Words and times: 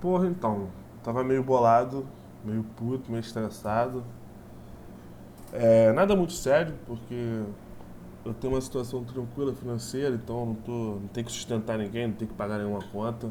Porra, 0.00 0.26
então. 0.26 0.68
Tava 1.02 1.24
meio 1.24 1.42
bolado, 1.42 2.06
meio 2.44 2.62
puto, 2.76 3.10
meio 3.10 3.20
estressado. 3.20 4.04
É, 5.52 5.92
nada 5.92 6.14
muito 6.14 6.32
sério, 6.32 6.74
porque 6.86 7.42
eu 8.24 8.34
tenho 8.34 8.52
uma 8.52 8.60
situação 8.60 9.02
tranquila 9.04 9.54
financeira, 9.54 10.14
então 10.14 10.46
não, 10.46 10.54
tô, 10.54 10.72
não 11.00 11.08
tenho 11.08 11.26
que 11.26 11.32
sustentar 11.32 11.78
ninguém, 11.78 12.08
não 12.08 12.14
tenho 12.14 12.30
que 12.30 12.36
pagar 12.36 12.58
nenhuma 12.58 12.80
conta. 12.92 13.30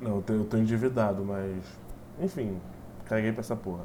Não, 0.00 0.16
eu 0.16 0.22
tô, 0.22 0.32
eu 0.32 0.60
endividado, 0.60 1.24
mas. 1.24 1.62
Enfim, 2.20 2.60
caguei 3.04 3.32
pra 3.32 3.40
essa 3.40 3.56
porra. 3.56 3.84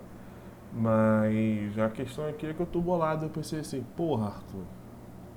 Mas 0.71 1.77
a 1.77 1.89
questão 1.89 2.27
aqui 2.27 2.47
é 2.47 2.53
que 2.53 2.59
eu 2.59 2.65
tô 2.65 2.81
bolado. 2.81 3.25
Eu 3.25 3.29
pensei 3.29 3.59
assim, 3.59 3.83
porra, 3.95 4.27
Arthur, 4.27 4.63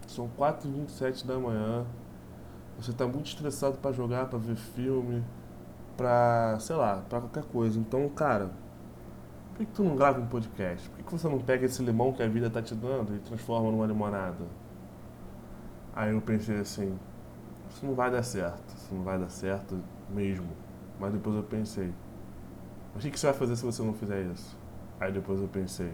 são 0.06 0.30
4h27 0.38 1.26
da 1.26 1.38
manhã. 1.38 1.84
Você 2.78 2.92
tá 2.92 3.06
muito 3.06 3.26
estressado 3.26 3.78
para 3.78 3.92
jogar, 3.92 4.26
para 4.26 4.38
ver 4.38 4.56
filme, 4.56 5.22
pra, 5.96 6.58
sei 6.60 6.76
lá, 6.76 7.02
pra 7.08 7.20
qualquer 7.20 7.44
coisa. 7.44 7.78
Então, 7.78 8.08
cara, 8.08 8.50
por 9.54 9.64
que, 9.64 9.72
tu 9.72 9.82
não 9.82 9.96
grava 9.96 10.20
um 10.20 10.26
podcast? 10.26 10.88
Por 10.90 10.98
que, 10.98 11.04
que 11.04 11.12
você 11.12 11.28
não 11.28 11.38
pega 11.38 11.64
esse 11.64 11.82
limão 11.82 12.12
que 12.12 12.22
a 12.22 12.28
vida 12.28 12.50
tá 12.50 12.60
te 12.60 12.74
dando 12.74 13.14
e 13.14 13.18
transforma 13.18 13.70
numa 13.70 13.86
limonada? 13.86 14.44
Aí 15.94 16.12
eu 16.12 16.20
pensei 16.20 16.58
assim, 16.58 16.98
isso 17.70 17.86
não 17.86 17.94
vai 17.94 18.10
dar 18.10 18.22
certo, 18.22 18.62
isso 18.76 18.94
não 18.94 19.02
vai 19.02 19.18
dar 19.18 19.30
certo 19.30 19.78
mesmo. 20.10 20.48
Mas 21.00 21.12
depois 21.12 21.36
eu 21.36 21.42
pensei, 21.42 21.92
o 22.94 22.98
que, 22.98 23.10
que 23.10 23.18
você 23.18 23.26
vai 23.26 23.34
fazer 23.34 23.56
se 23.56 23.64
você 23.64 23.82
não 23.82 23.94
fizer 23.94 24.20
isso? 24.24 24.56
Aí 25.00 25.10
depois 25.10 25.40
eu 25.40 25.48
pensei, 25.48 25.92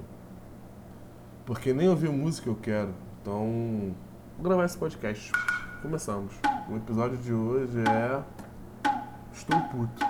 porque 1.46 1.72
nem 1.72 1.88
ouvir 1.88 2.10
música 2.10 2.48
eu 2.48 2.56
quero, 2.56 2.92
então 3.20 3.94
vou 4.36 4.44
gravar 4.44 4.64
esse 4.64 4.76
podcast. 4.76 5.30
Começamos. 5.82 6.32
O 6.68 6.76
episódio 6.76 7.18
de 7.18 7.32
hoje 7.32 7.78
é 7.80 8.22
Estou 9.32 9.60
puto. 9.62 10.06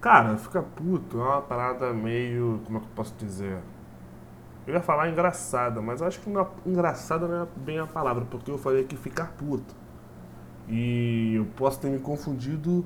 Cara, 0.00 0.36
ficar 0.36 0.62
puto 0.62 1.18
é 1.18 1.22
uma 1.22 1.40
parada 1.40 1.92
meio. 1.94 2.60
Como 2.66 2.76
é 2.76 2.80
que 2.82 2.86
eu 2.86 2.92
posso 2.94 3.14
dizer? 3.16 3.62
Eu 4.66 4.74
ia 4.74 4.80
falar 4.82 5.08
engraçada, 5.08 5.80
mas 5.80 6.02
acho 6.02 6.20
que 6.20 6.28
não, 6.28 6.46
engraçada 6.66 7.26
não 7.26 7.42
é 7.42 7.48
bem 7.56 7.78
a 7.78 7.86
palavra, 7.86 8.24
porque 8.26 8.50
eu 8.50 8.58
falei 8.58 8.84
que 8.84 8.96
ficar 8.96 9.32
puto. 9.32 9.74
E 10.68 11.34
eu 11.34 11.46
posso 11.56 11.80
ter 11.80 11.88
me 11.88 11.98
confundido 11.98 12.84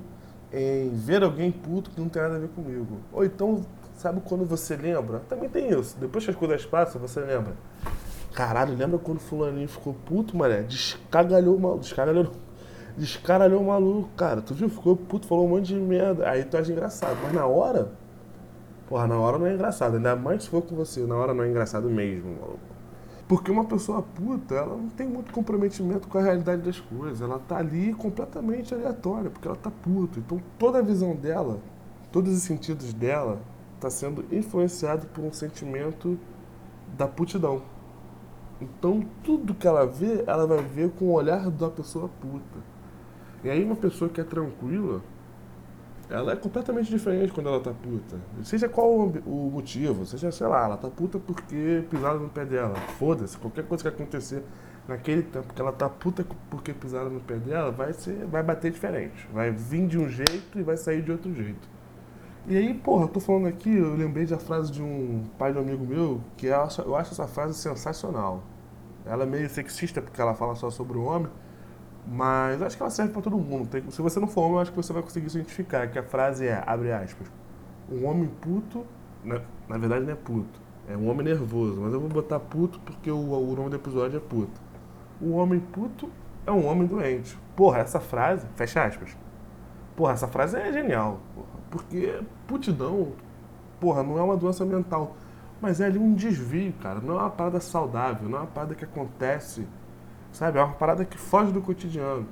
em 0.52 0.90
ver 0.90 1.22
alguém 1.22 1.50
puto 1.50 1.90
que 1.90 2.00
não 2.00 2.08
tem 2.08 2.22
nada 2.22 2.36
a 2.36 2.38
ver 2.38 2.48
comigo. 2.48 2.98
Ou 3.12 3.24
então, 3.24 3.64
sabe 3.96 4.20
quando 4.20 4.44
você 4.44 4.76
lembra? 4.76 5.20
Também 5.28 5.48
tem 5.48 5.70
isso. 5.70 5.96
Depois 5.98 6.24
que 6.24 6.30
as 6.30 6.36
coisas 6.36 6.64
passam, 6.66 7.00
você 7.00 7.20
lembra. 7.20 7.54
Caralho, 8.34 8.76
lembra 8.76 8.98
quando 8.98 9.18
o 9.18 9.20
fulaninho 9.20 9.68
ficou 9.68 9.94
puto, 9.94 10.36
mané? 10.36 10.62
Descagalhou 10.62 11.56
o 11.56 11.60
maluco. 11.60 11.80
Descagalhou. 11.80 12.32
Descaralhou 12.96 13.60
o 13.60 13.66
maluco, 13.66 14.08
cara. 14.16 14.40
Tu 14.40 14.54
viu? 14.54 14.68
Ficou 14.68 14.96
puto, 14.96 15.26
falou 15.26 15.46
um 15.46 15.50
monte 15.50 15.66
de 15.66 15.74
merda. 15.74 16.28
Aí 16.28 16.44
tu 16.44 16.56
acha 16.56 16.70
engraçado. 16.70 17.16
Mas 17.22 17.32
na 17.32 17.46
hora. 17.46 17.92
Porra, 18.88 19.06
na 19.06 19.18
hora 19.18 19.38
não 19.38 19.46
é 19.46 19.54
engraçado. 19.54 19.96
Ainda 19.96 20.14
mais 20.16 20.44
se 20.44 20.50
for 20.50 20.62
com 20.62 20.74
você. 20.74 21.00
Na 21.02 21.16
hora 21.16 21.34
não 21.34 21.44
é 21.44 21.48
engraçado 21.48 21.88
mesmo, 21.88 22.30
maluco. 22.40 22.78
Porque 23.28 23.50
uma 23.50 23.64
pessoa 23.64 24.00
puta, 24.00 24.54
ela 24.54 24.74
não 24.74 24.88
tem 24.88 25.06
muito 25.06 25.30
comprometimento 25.32 26.08
com 26.08 26.16
a 26.16 26.22
realidade 26.22 26.62
das 26.62 26.80
coisas. 26.80 27.20
Ela 27.20 27.38
tá 27.38 27.58
ali 27.58 27.92
completamente 27.92 28.72
aleatória, 28.72 29.30
porque 29.30 29.46
ela 29.46 29.56
tá 29.56 29.70
puta. 29.70 30.18
Então 30.18 30.40
toda 30.58 30.78
a 30.78 30.82
visão 30.82 31.14
dela, 31.14 31.60
todos 32.10 32.34
os 32.34 32.42
sentidos 32.42 32.94
dela, 32.94 33.38
tá 33.78 33.90
sendo 33.90 34.24
influenciado 34.32 35.06
por 35.08 35.22
um 35.22 35.32
sentimento 35.32 36.18
da 36.96 37.06
putidão. 37.06 37.62
Então 38.60 39.04
tudo 39.22 39.54
que 39.54 39.66
ela 39.66 39.86
vê, 39.86 40.24
ela 40.26 40.46
vai 40.46 40.62
ver 40.62 40.90
com 40.90 41.06
o 41.06 41.12
olhar 41.12 41.50
da 41.50 41.68
pessoa 41.70 42.08
puta. 42.20 42.58
E 43.44 43.50
aí 43.50 43.64
uma 43.64 43.76
pessoa 43.76 44.10
que 44.10 44.20
é 44.20 44.24
tranquila, 44.24 45.00
ela 46.10 46.32
é 46.32 46.36
completamente 46.36 46.90
diferente 46.90 47.32
quando 47.32 47.48
ela 47.48 47.60
tá 47.60 47.70
puta. 47.70 48.16
Seja 48.42 48.68
qual 48.68 48.90
o 48.90 49.50
motivo, 49.52 50.06
seja, 50.06 50.32
sei 50.32 50.46
lá, 50.46 50.64
ela 50.64 50.76
tá 50.76 50.88
puta 50.88 51.18
porque 51.18 51.84
pisaram 51.90 52.20
no 52.20 52.28
pé 52.28 52.44
dela. 52.44 52.74
Foda-se, 52.98 53.36
qualquer 53.36 53.64
coisa 53.64 53.82
que 53.82 53.88
acontecer 53.88 54.42
naquele 54.88 55.22
tempo 55.22 55.52
que 55.52 55.60
ela 55.60 55.72
tá 55.72 55.88
puta 55.88 56.24
porque 56.50 56.72
pisaram 56.72 57.10
no 57.10 57.20
pé 57.20 57.36
dela, 57.36 57.70
vai 57.70 57.92
ser, 57.92 58.26
vai 58.26 58.42
bater 58.42 58.72
diferente. 58.72 59.28
Vai 59.32 59.50
vir 59.50 59.86
de 59.86 59.98
um 59.98 60.08
jeito 60.08 60.58
e 60.58 60.62
vai 60.62 60.76
sair 60.76 61.02
de 61.02 61.12
outro 61.12 61.32
jeito. 61.34 61.68
E 62.50 62.56
aí, 62.56 62.72
porra, 62.72 63.04
eu 63.04 63.08
tô 63.08 63.20
falando 63.20 63.46
aqui, 63.46 63.76
eu 63.76 63.94
lembrei 63.94 64.24
da 64.24 64.38
frase 64.38 64.72
de 64.72 64.82
um 64.82 65.22
pai 65.38 65.52
de 65.52 65.58
um 65.58 65.60
amigo 65.60 65.84
meu, 65.84 66.18
que 66.34 66.46
eu 66.46 66.62
acho, 66.62 66.80
eu 66.80 66.96
acho 66.96 67.12
essa 67.12 67.26
frase 67.28 67.52
sensacional. 67.52 68.42
Ela 69.04 69.24
é 69.24 69.26
meio 69.26 69.50
sexista 69.50 70.00
porque 70.00 70.18
ela 70.18 70.34
fala 70.34 70.54
só 70.54 70.70
sobre 70.70 70.96
o 70.96 71.04
homem, 71.04 71.30
mas 72.06 72.62
acho 72.62 72.74
que 72.74 72.82
ela 72.82 72.88
serve 72.90 73.12
para 73.12 73.20
todo 73.20 73.36
mundo. 73.36 73.68
Tem, 73.68 73.90
se 73.90 74.00
você 74.00 74.18
não 74.18 74.26
for 74.26 74.44
homem, 74.44 74.54
eu 74.54 74.60
acho 74.60 74.70
que 74.70 74.78
você 74.78 74.94
vai 74.94 75.02
conseguir 75.02 75.28
se 75.28 75.36
identificar. 75.36 75.88
Que 75.88 75.98
a 75.98 76.02
frase 76.02 76.46
é, 76.46 76.62
abre 76.66 76.90
aspas, 76.90 77.30
um 77.92 78.06
homem 78.06 78.30
puto, 78.40 78.86
na, 79.22 79.42
na 79.68 79.76
verdade 79.76 80.06
não 80.06 80.12
é 80.12 80.16
puto, 80.16 80.58
é 80.88 80.96
um 80.96 81.10
homem 81.10 81.26
nervoso, 81.26 81.78
mas 81.82 81.92
eu 81.92 82.00
vou 82.00 82.08
botar 82.08 82.40
puto 82.40 82.80
porque 82.80 83.10
o, 83.10 83.18
o 83.18 83.54
nome 83.54 83.68
do 83.68 83.76
episódio 83.76 84.16
é 84.16 84.20
puto. 84.20 84.58
O 85.20 85.32
homem 85.32 85.60
puto 85.60 86.10
é 86.46 86.50
um 86.50 86.66
homem 86.66 86.86
doente. 86.86 87.38
Porra, 87.54 87.80
essa 87.80 88.00
frase, 88.00 88.46
fecha 88.56 88.82
aspas. 88.82 89.14
Porra, 89.94 90.14
essa 90.14 90.28
frase 90.28 90.56
é 90.56 90.72
genial. 90.72 91.20
Porra, 91.34 91.57
porque 91.70 92.20
putidão, 92.46 93.12
porra, 93.80 94.02
não 94.02 94.18
é 94.18 94.22
uma 94.22 94.36
doença 94.36 94.64
mental. 94.64 95.16
Mas 95.60 95.80
é 95.80 95.86
ali 95.86 95.98
um 95.98 96.14
desvio, 96.14 96.72
cara. 96.74 97.00
Não 97.00 97.18
é 97.18 97.22
uma 97.22 97.30
parada 97.30 97.60
saudável, 97.60 98.28
não 98.28 98.38
é 98.38 98.40
uma 98.42 98.46
parada 98.46 98.74
que 98.74 98.84
acontece 98.84 99.66
Sabe? 100.32 100.58
É 100.58 100.62
uma 100.62 100.74
parada 100.74 101.04
que 101.04 101.18
foge 101.18 101.52
do 101.52 101.60
cotidiano. 101.60 102.26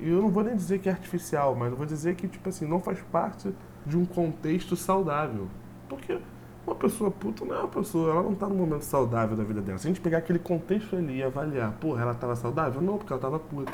E 0.00 0.08
eu 0.08 0.20
não 0.20 0.30
vou 0.30 0.42
nem 0.42 0.56
dizer 0.56 0.80
que 0.80 0.88
é 0.88 0.92
artificial, 0.92 1.54
mas 1.54 1.70
eu 1.70 1.76
vou 1.76 1.86
dizer 1.86 2.16
que, 2.16 2.26
tipo 2.26 2.48
assim, 2.48 2.66
não 2.66 2.80
faz 2.80 3.00
parte 3.12 3.54
de 3.86 3.96
um 3.96 4.04
contexto 4.04 4.74
saudável. 4.74 5.46
Porque 5.88 6.18
uma 6.66 6.74
pessoa 6.74 7.10
puta 7.10 7.44
não 7.44 7.54
é 7.54 7.58
uma 7.60 7.68
pessoa, 7.68 8.10
ela 8.10 8.22
não 8.22 8.34
tá 8.34 8.48
num 8.48 8.56
momento 8.56 8.82
saudável 8.82 9.36
da 9.36 9.44
vida 9.44 9.60
dela. 9.60 9.78
Se 9.78 9.86
a 9.86 9.90
gente 9.90 10.00
pegar 10.00 10.18
aquele 10.18 10.38
contexto 10.38 10.96
ali 10.96 11.18
e 11.18 11.22
avaliar, 11.22 11.72
porra, 11.72 12.02
ela 12.02 12.14
tava 12.14 12.34
saudável? 12.34 12.80
Não, 12.80 12.98
porque 12.98 13.12
ela 13.12 13.22
tava 13.22 13.38
puta. 13.38 13.72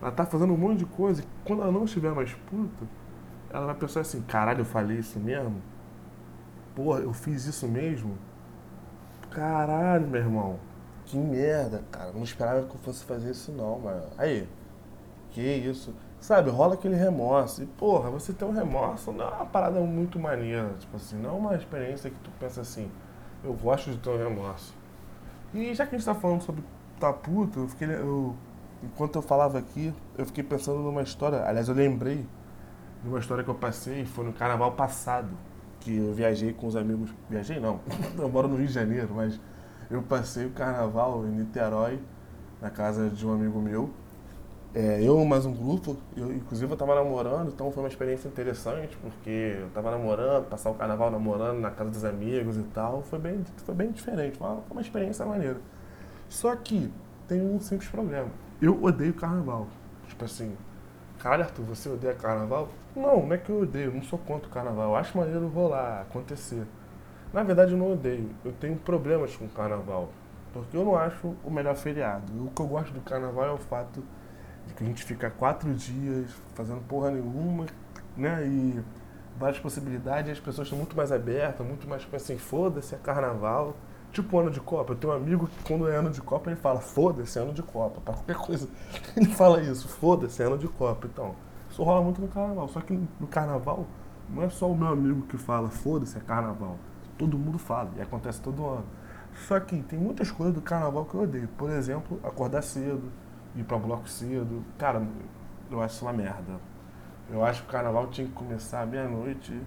Ela 0.00 0.12
tá 0.12 0.24
fazendo 0.24 0.52
um 0.52 0.56
monte 0.56 0.78
de 0.78 0.86
coisa 0.86 1.22
e 1.22 1.24
quando 1.44 1.62
ela 1.62 1.72
não 1.72 1.84
estiver 1.84 2.12
mais 2.14 2.32
puta, 2.32 2.86
ela 3.50 3.66
vai 3.66 3.74
pensar 3.74 4.00
assim, 4.00 4.20
caralho, 4.22 4.60
eu 4.60 4.64
falei 4.64 4.98
isso 4.98 5.18
mesmo? 5.18 5.62
Porra, 6.74 7.00
eu 7.00 7.12
fiz 7.12 7.46
isso 7.46 7.66
mesmo? 7.66 8.16
Caralho, 9.30 10.06
meu 10.06 10.20
irmão. 10.20 10.58
Que 11.04 11.16
merda, 11.16 11.82
cara. 11.90 12.12
Não 12.12 12.22
esperava 12.22 12.66
que 12.66 12.74
eu 12.74 12.80
fosse 12.80 13.04
fazer 13.04 13.30
isso 13.30 13.50
não, 13.52 13.78
mano. 13.78 14.06
Aí, 14.16 14.48
que 15.30 15.40
isso. 15.40 15.94
Sabe, 16.20 16.50
rola 16.50 16.74
aquele 16.74 16.96
remorso. 16.96 17.62
E, 17.62 17.66
porra, 17.66 18.10
você 18.10 18.32
ter 18.32 18.44
um 18.44 18.52
remorso 18.52 19.12
não 19.12 19.24
é 19.24 19.34
uma 19.34 19.46
parada 19.46 19.80
muito 19.80 20.18
maneira. 20.18 20.74
Tipo 20.78 20.96
assim, 20.96 21.16
não 21.16 21.30
é 21.30 21.32
uma 21.32 21.54
experiência 21.56 22.10
que 22.10 22.16
tu 22.16 22.30
pensa 22.38 22.60
assim, 22.60 22.90
eu 23.42 23.54
gosto 23.54 23.90
de 23.90 23.98
ter 23.98 24.10
um 24.10 24.18
remorso. 24.18 24.74
E 25.54 25.74
já 25.74 25.86
que 25.86 25.94
a 25.94 25.98
gente 25.98 26.04
tá 26.06 26.14
falando 26.14 26.42
sobre 26.42 26.62
tá 26.98 27.12
puto, 27.12 27.60
eu 27.60 27.68
fiquei. 27.68 27.88
Eu, 27.88 28.34
enquanto 28.82 29.16
eu 29.16 29.22
falava 29.22 29.58
aqui, 29.58 29.94
eu 30.16 30.26
fiquei 30.26 30.44
pensando 30.44 30.80
numa 30.80 31.02
história. 31.02 31.42
Aliás, 31.44 31.68
eu 31.68 31.74
lembrei 31.74 32.26
de 33.02 33.08
uma 33.08 33.18
história 33.18 33.44
que 33.44 33.50
eu 33.50 33.54
passei, 33.54 34.04
foi 34.04 34.24
no 34.24 34.32
carnaval 34.32 34.72
passado. 34.72 35.28
Que 35.80 35.96
eu 35.96 36.12
viajei 36.12 36.52
com 36.52 36.66
os 36.66 36.76
amigos. 36.76 37.10
Viajei 37.30 37.60
não, 37.60 37.80
eu 38.18 38.28
moro 38.28 38.48
no 38.48 38.56
Rio 38.56 38.66
de 38.66 38.72
Janeiro, 38.72 39.10
mas 39.14 39.40
eu 39.90 40.02
passei 40.02 40.46
o 40.46 40.50
carnaval 40.50 41.24
em 41.26 41.30
Niterói, 41.30 41.98
na 42.60 42.70
casa 42.70 43.08
de 43.08 43.26
um 43.26 43.32
amigo 43.32 43.60
meu. 43.60 43.90
É, 44.74 45.02
eu 45.02 45.24
mais 45.24 45.46
um 45.46 45.52
grupo, 45.52 45.96
eu, 46.14 46.30
inclusive 46.30 46.70
eu 46.70 46.74
estava 46.74 46.94
namorando, 46.94 47.48
então 47.48 47.72
foi 47.72 47.82
uma 47.82 47.88
experiência 47.88 48.28
interessante, 48.28 48.98
porque 48.98 49.56
eu 49.60 49.68
estava 49.68 49.90
namorando, 49.90 50.44
passar 50.46 50.70
o 50.70 50.74
carnaval 50.74 51.10
namorando 51.10 51.58
na 51.58 51.70
casa 51.70 51.90
dos 51.90 52.04
amigos 52.04 52.58
e 52.58 52.62
tal, 52.64 53.02
foi 53.02 53.18
bem, 53.18 53.42
foi 53.64 53.74
bem 53.74 53.90
diferente, 53.90 54.36
foi 54.36 54.46
uma, 54.46 54.62
uma 54.70 54.80
experiência 54.82 55.24
maneira. 55.24 55.58
Só 56.28 56.54
que 56.54 56.92
tem 57.26 57.40
um 57.40 57.58
simples 57.60 57.88
problema. 57.88 58.28
Eu 58.60 58.82
odeio 58.82 59.14
carnaval. 59.14 59.66
Tipo 60.06 60.26
assim, 60.26 60.54
caralho, 61.18 61.44
Arthur, 61.44 61.64
você 61.64 61.88
odeia 61.88 62.14
carnaval? 62.14 62.68
Não, 62.98 63.24
não 63.24 63.32
é 63.32 63.38
que 63.38 63.48
eu 63.48 63.60
odeio, 63.60 63.94
não 63.94 64.02
sou 64.02 64.18
contra 64.18 64.48
o 64.48 64.50
carnaval. 64.50 64.90
Eu 64.90 64.96
acho 64.96 65.16
maneiro 65.16 65.46
rolar, 65.48 66.02
acontecer. 66.02 66.66
Na 67.32 67.44
verdade, 67.44 67.72
eu 67.72 67.78
não 67.78 67.92
odeio. 67.92 68.30
Eu 68.44 68.52
tenho 68.52 68.76
problemas 68.76 69.36
com 69.36 69.44
o 69.44 69.48
carnaval. 69.48 70.08
Porque 70.52 70.76
eu 70.76 70.84
não 70.84 70.96
acho 70.96 71.34
o 71.44 71.50
melhor 71.50 71.76
feriado. 71.76 72.24
O 72.44 72.50
que 72.50 72.60
eu 72.60 72.66
gosto 72.66 72.92
do 72.92 73.00
carnaval 73.00 73.44
é 73.44 73.52
o 73.52 73.58
fato 73.58 74.02
de 74.66 74.74
que 74.74 74.82
a 74.82 74.86
gente 74.86 75.04
fica 75.04 75.30
quatro 75.30 75.72
dias 75.74 76.30
fazendo 76.54 76.80
porra 76.88 77.12
nenhuma, 77.12 77.66
né? 78.16 78.44
E 78.44 78.80
várias 79.38 79.60
possibilidades, 79.60 80.32
as 80.32 80.40
pessoas 80.40 80.66
estão 80.66 80.76
muito 80.76 80.96
mais 80.96 81.12
abertas, 81.12 81.64
muito 81.64 81.88
mais 81.88 82.02
tipo 82.02 82.16
assim, 82.16 82.36
foda-se, 82.36 82.96
é 82.96 82.98
carnaval. 82.98 83.76
Tipo 84.10 84.38
ano 84.38 84.50
de 84.50 84.60
Copa. 84.60 84.94
Eu 84.94 84.96
tenho 84.96 85.12
um 85.12 85.16
amigo 85.16 85.46
que 85.46 85.62
quando 85.64 85.88
é 85.88 85.94
ano 85.94 86.10
de 86.10 86.20
Copa 86.20 86.50
ele 86.50 86.58
fala, 86.58 86.80
foda-se, 86.80 87.38
é 87.38 87.42
ano 87.42 87.52
de 87.52 87.62
Copa. 87.62 88.00
Pra 88.00 88.14
qualquer 88.14 88.36
coisa 88.36 88.68
ele 89.16 89.26
fala 89.26 89.60
isso, 89.62 89.86
foda-se, 89.86 90.42
é 90.42 90.46
ano 90.46 90.58
de 90.58 90.66
Copa. 90.66 91.06
Então, 91.06 91.36
isso 91.78 91.84
rola 91.84 92.02
muito 92.02 92.20
no 92.20 92.26
carnaval. 92.26 92.66
Só 92.68 92.80
que 92.80 92.92
no 93.20 93.26
carnaval 93.28 93.86
não 94.28 94.42
é 94.42 94.48
só 94.50 94.68
o 94.68 94.76
meu 94.76 94.88
amigo 94.88 95.22
que 95.22 95.38
fala, 95.38 95.70
foda-se, 95.70 96.18
é 96.18 96.20
carnaval 96.20 96.76
todo 97.16 97.36
mundo 97.36 97.58
fala, 97.58 97.90
e 97.96 98.00
acontece 98.00 98.40
todo 98.40 98.64
ano. 98.64 98.84
Só 99.46 99.58
que 99.58 99.82
tem 99.82 99.98
muitas 99.98 100.30
coisas 100.30 100.54
do 100.54 100.62
carnaval 100.62 101.04
que 101.04 101.14
eu 101.14 101.22
odeio. 101.22 101.48
Por 101.58 101.68
exemplo, 101.70 102.18
acordar 102.22 102.62
cedo, 102.62 103.10
ir 103.56 103.64
pra 103.64 103.76
bloco 103.76 104.08
cedo. 104.08 104.64
Cara, 104.78 105.04
eu 105.68 105.82
acho 105.82 106.04
uma 106.04 106.12
merda. 106.12 106.60
Eu 107.30 107.44
acho 107.44 107.62
que 107.62 107.68
o 107.68 107.72
carnaval 107.72 108.06
tinha 108.06 108.26
que 108.26 108.32
começar 108.32 108.86
meia-noite 108.86 109.60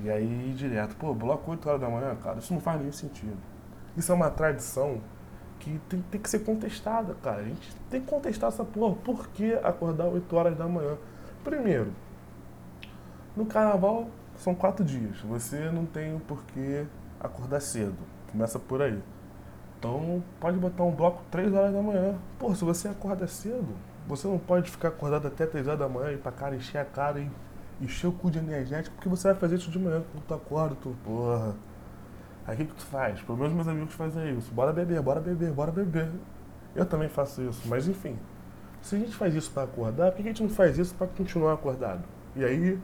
e 0.00 0.10
aí 0.10 0.50
ir 0.50 0.54
direto. 0.54 0.96
Pô, 0.96 1.14
bloco 1.14 1.50
8 1.50 1.68
horas 1.68 1.80
da 1.80 1.88
manhã, 1.88 2.16
cara, 2.16 2.38
isso 2.38 2.52
não 2.52 2.60
faz 2.60 2.80
nenhum 2.80 2.92
sentido. 2.92 3.38
Isso 3.96 4.10
é 4.10 4.14
uma 4.14 4.30
tradição 4.30 5.00
que 5.60 5.80
tem, 5.88 6.02
tem 6.02 6.20
que 6.20 6.28
ser 6.28 6.40
contestada, 6.40 7.14
cara. 7.22 7.42
A 7.42 7.44
gente 7.44 7.74
tem 7.88 8.00
que 8.00 8.06
contestar 8.08 8.48
essa 8.48 8.64
porra. 8.64 8.96
Por 8.96 9.28
que 9.28 9.54
acordar 9.54 10.06
8 10.06 10.36
horas 10.36 10.56
da 10.56 10.66
manhã? 10.66 10.96
Primeiro, 11.44 11.92
no 13.36 13.46
carnaval 13.46 14.08
são 14.36 14.54
quatro 14.54 14.84
dias. 14.84 15.20
Você 15.20 15.70
não 15.70 15.86
tem 15.86 16.18
por 16.20 16.42
que 16.44 16.86
acordar 17.20 17.60
cedo. 17.60 17.96
Começa 18.30 18.58
por 18.58 18.82
aí. 18.82 19.00
Então 19.78 20.22
pode 20.40 20.58
botar 20.58 20.82
um 20.82 20.90
bloco 20.90 21.22
3 21.30 21.52
horas 21.52 21.72
da 21.72 21.80
manhã. 21.80 22.16
Pô, 22.38 22.54
se 22.54 22.64
você 22.64 22.88
acorda 22.88 23.26
cedo, 23.26 23.68
você 24.06 24.26
não 24.26 24.38
pode 24.38 24.70
ficar 24.70 24.88
acordado 24.88 25.28
até 25.28 25.46
3 25.46 25.66
horas 25.66 25.78
da 25.78 25.88
manhã 25.88 26.12
e 26.12 26.16
pra 26.16 26.32
cara 26.32 26.56
encher 26.56 26.78
a 26.78 26.84
cara 26.84 27.20
e 27.20 27.30
encher 27.80 28.08
o 28.08 28.12
cu 28.12 28.30
de 28.30 28.38
energético, 28.38 28.96
porque 28.96 29.08
você 29.08 29.28
vai 29.28 29.36
fazer 29.36 29.56
isso 29.56 29.70
de 29.70 29.78
manhã. 29.78 30.02
Quando 30.12 30.24
tu 30.24 30.34
acorda, 30.34 30.76
tu, 30.82 30.96
porra. 31.04 31.54
Aí 32.46 32.54
o 32.54 32.56
que, 32.58 32.64
que 32.64 32.74
tu 32.74 32.86
faz? 32.86 33.20
Pelo 33.20 33.38
menos 33.38 33.52
meus 33.52 33.68
amigos 33.68 33.94
fazem 33.94 34.36
isso. 34.36 34.52
Bora 34.52 34.72
beber, 34.72 35.00
bora 35.02 35.20
beber, 35.20 35.52
bora 35.52 35.70
beber. 35.70 36.10
Eu 36.74 36.86
também 36.86 37.08
faço 37.08 37.42
isso, 37.42 37.68
mas 37.68 37.86
enfim. 37.86 38.18
Se 38.82 38.96
a 38.96 38.98
gente 38.98 39.14
faz 39.14 39.34
isso 39.34 39.50
para 39.50 39.64
acordar, 39.64 40.12
por 40.12 40.16
que 40.16 40.22
a 40.22 40.32
gente 40.32 40.42
não 40.42 40.50
faz 40.50 40.78
isso 40.78 40.94
para 40.94 41.06
continuar 41.06 41.54
acordado? 41.54 42.02
E 42.36 42.44
aí, 42.44 42.78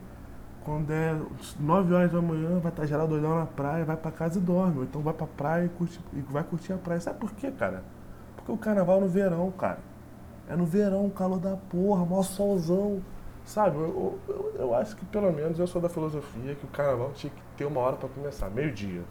quando 0.64 0.90
é 0.90 1.18
9 1.60 1.94
horas 1.94 2.12
da 2.12 2.20
manhã, 2.20 2.58
vai 2.58 2.72
estar 2.72 2.86
geral 2.86 3.06
doidão 3.06 3.38
na 3.38 3.46
praia, 3.46 3.84
vai 3.84 3.96
para 3.96 4.10
casa 4.10 4.38
e 4.38 4.42
dorme. 4.42 4.78
Ou 4.78 4.84
então 4.84 5.02
vai 5.02 5.14
pra 5.14 5.26
praia 5.26 5.66
e, 5.66 5.68
curte, 5.68 6.00
e 6.12 6.20
vai 6.20 6.42
curtir 6.42 6.72
a 6.72 6.76
praia. 6.78 7.00
Sabe 7.00 7.18
por 7.18 7.32
quê, 7.32 7.50
cara? 7.50 7.82
Porque 8.36 8.50
o 8.50 8.56
carnaval 8.56 8.98
é 8.98 9.00
no 9.00 9.08
verão, 9.08 9.50
cara. 9.52 9.78
É 10.48 10.56
no 10.56 10.64
verão, 10.64 11.08
calor 11.10 11.38
da 11.38 11.56
porra, 11.56 12.04
maior 12.04 12.22
solzão. 12.22 13.02
Sabe, 13.44 13.76
eu, 13.76 14.18
eu, 14.26 14.54
eu, 14.58 14.74
acho 14.74 14.96
que 14.96 15.04
pelo 15.04 15.30
menos 15.30 15.58
eu 15.58 15.66
sou 15.66 15.80
da 15.80 15.88
filosofia 15.88 16.54
que 16.54 16.64
o 16.64 16.68
carnaval 16.68 17.12
tinha 17.12 17.30
que 17.30 17.42
ter 17.58 17.66
uma 17.66 17.80
hora 17.80 17.96
para 17.96 18.08
começar, 18.08 18.48
meio-dia. 18.48 19.02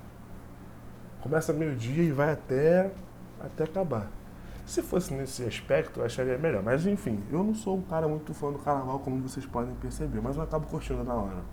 Começa 1.22 1.54
meio-dia 1.54 2.04
e 2.04 2.12
vai 2.12 2.32
até, 2.34 2.92
até 3.40 3.64
acabar. 3.64 4.08
Se 4.66 4.82
fosse 4.82 5.14
nesse 5.14 5.44
aspecto, 5.44 6.00
eu 6.00 6.06
acharia 6.06 6.38
melhor. 6.38 6.64
Mas 6.64 6.86
enfim, 6.86 7.22
eu 7.32 7.44
não 7.44 7.54
sou 7.54 7.78
um 7.78 7.82
cara 7.82 8.08
muito 8.08 8.34
fã 8.34 8.52
do 8.52 8.60
carnaval, 8.60 9.00
como 9.00 9.22
vocês 9.22 9.46
podem 9.46 9.74
perceber, 9.76 10.22
mas 10.22 10.38
eu 10.38 10.44
acabo 10.44 10.68
curtindo 10.68 11.04
na 11.04 11.14
hora. 11.14 11.44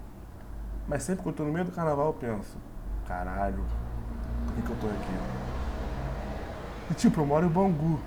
Mas 0.87 1.03
sempre 1.03 1.23
que 1.23 1.29
eu 1.29 1.33
tô 1.33 1.45
no 1.45 1.53
meio 1.53 1.65
do 1.65 1.73
carnaval, 1.73 2.07
eu 2.07 2.13
penso: 2.15 2.57
caralho, 3.07 3.65
por 4.47 4.55
que, 4.55 4.63
que 4.63 4.71
eu 4.71 4.77
tô 4.77 4.87
aqui? 4.87 5.41
E 6.91 6.95
tipo, 6.95 7.21
eu 7.21 7.27
moro 7.27 7.47
em 7.47 7.49
Bangu. 7.49 8.01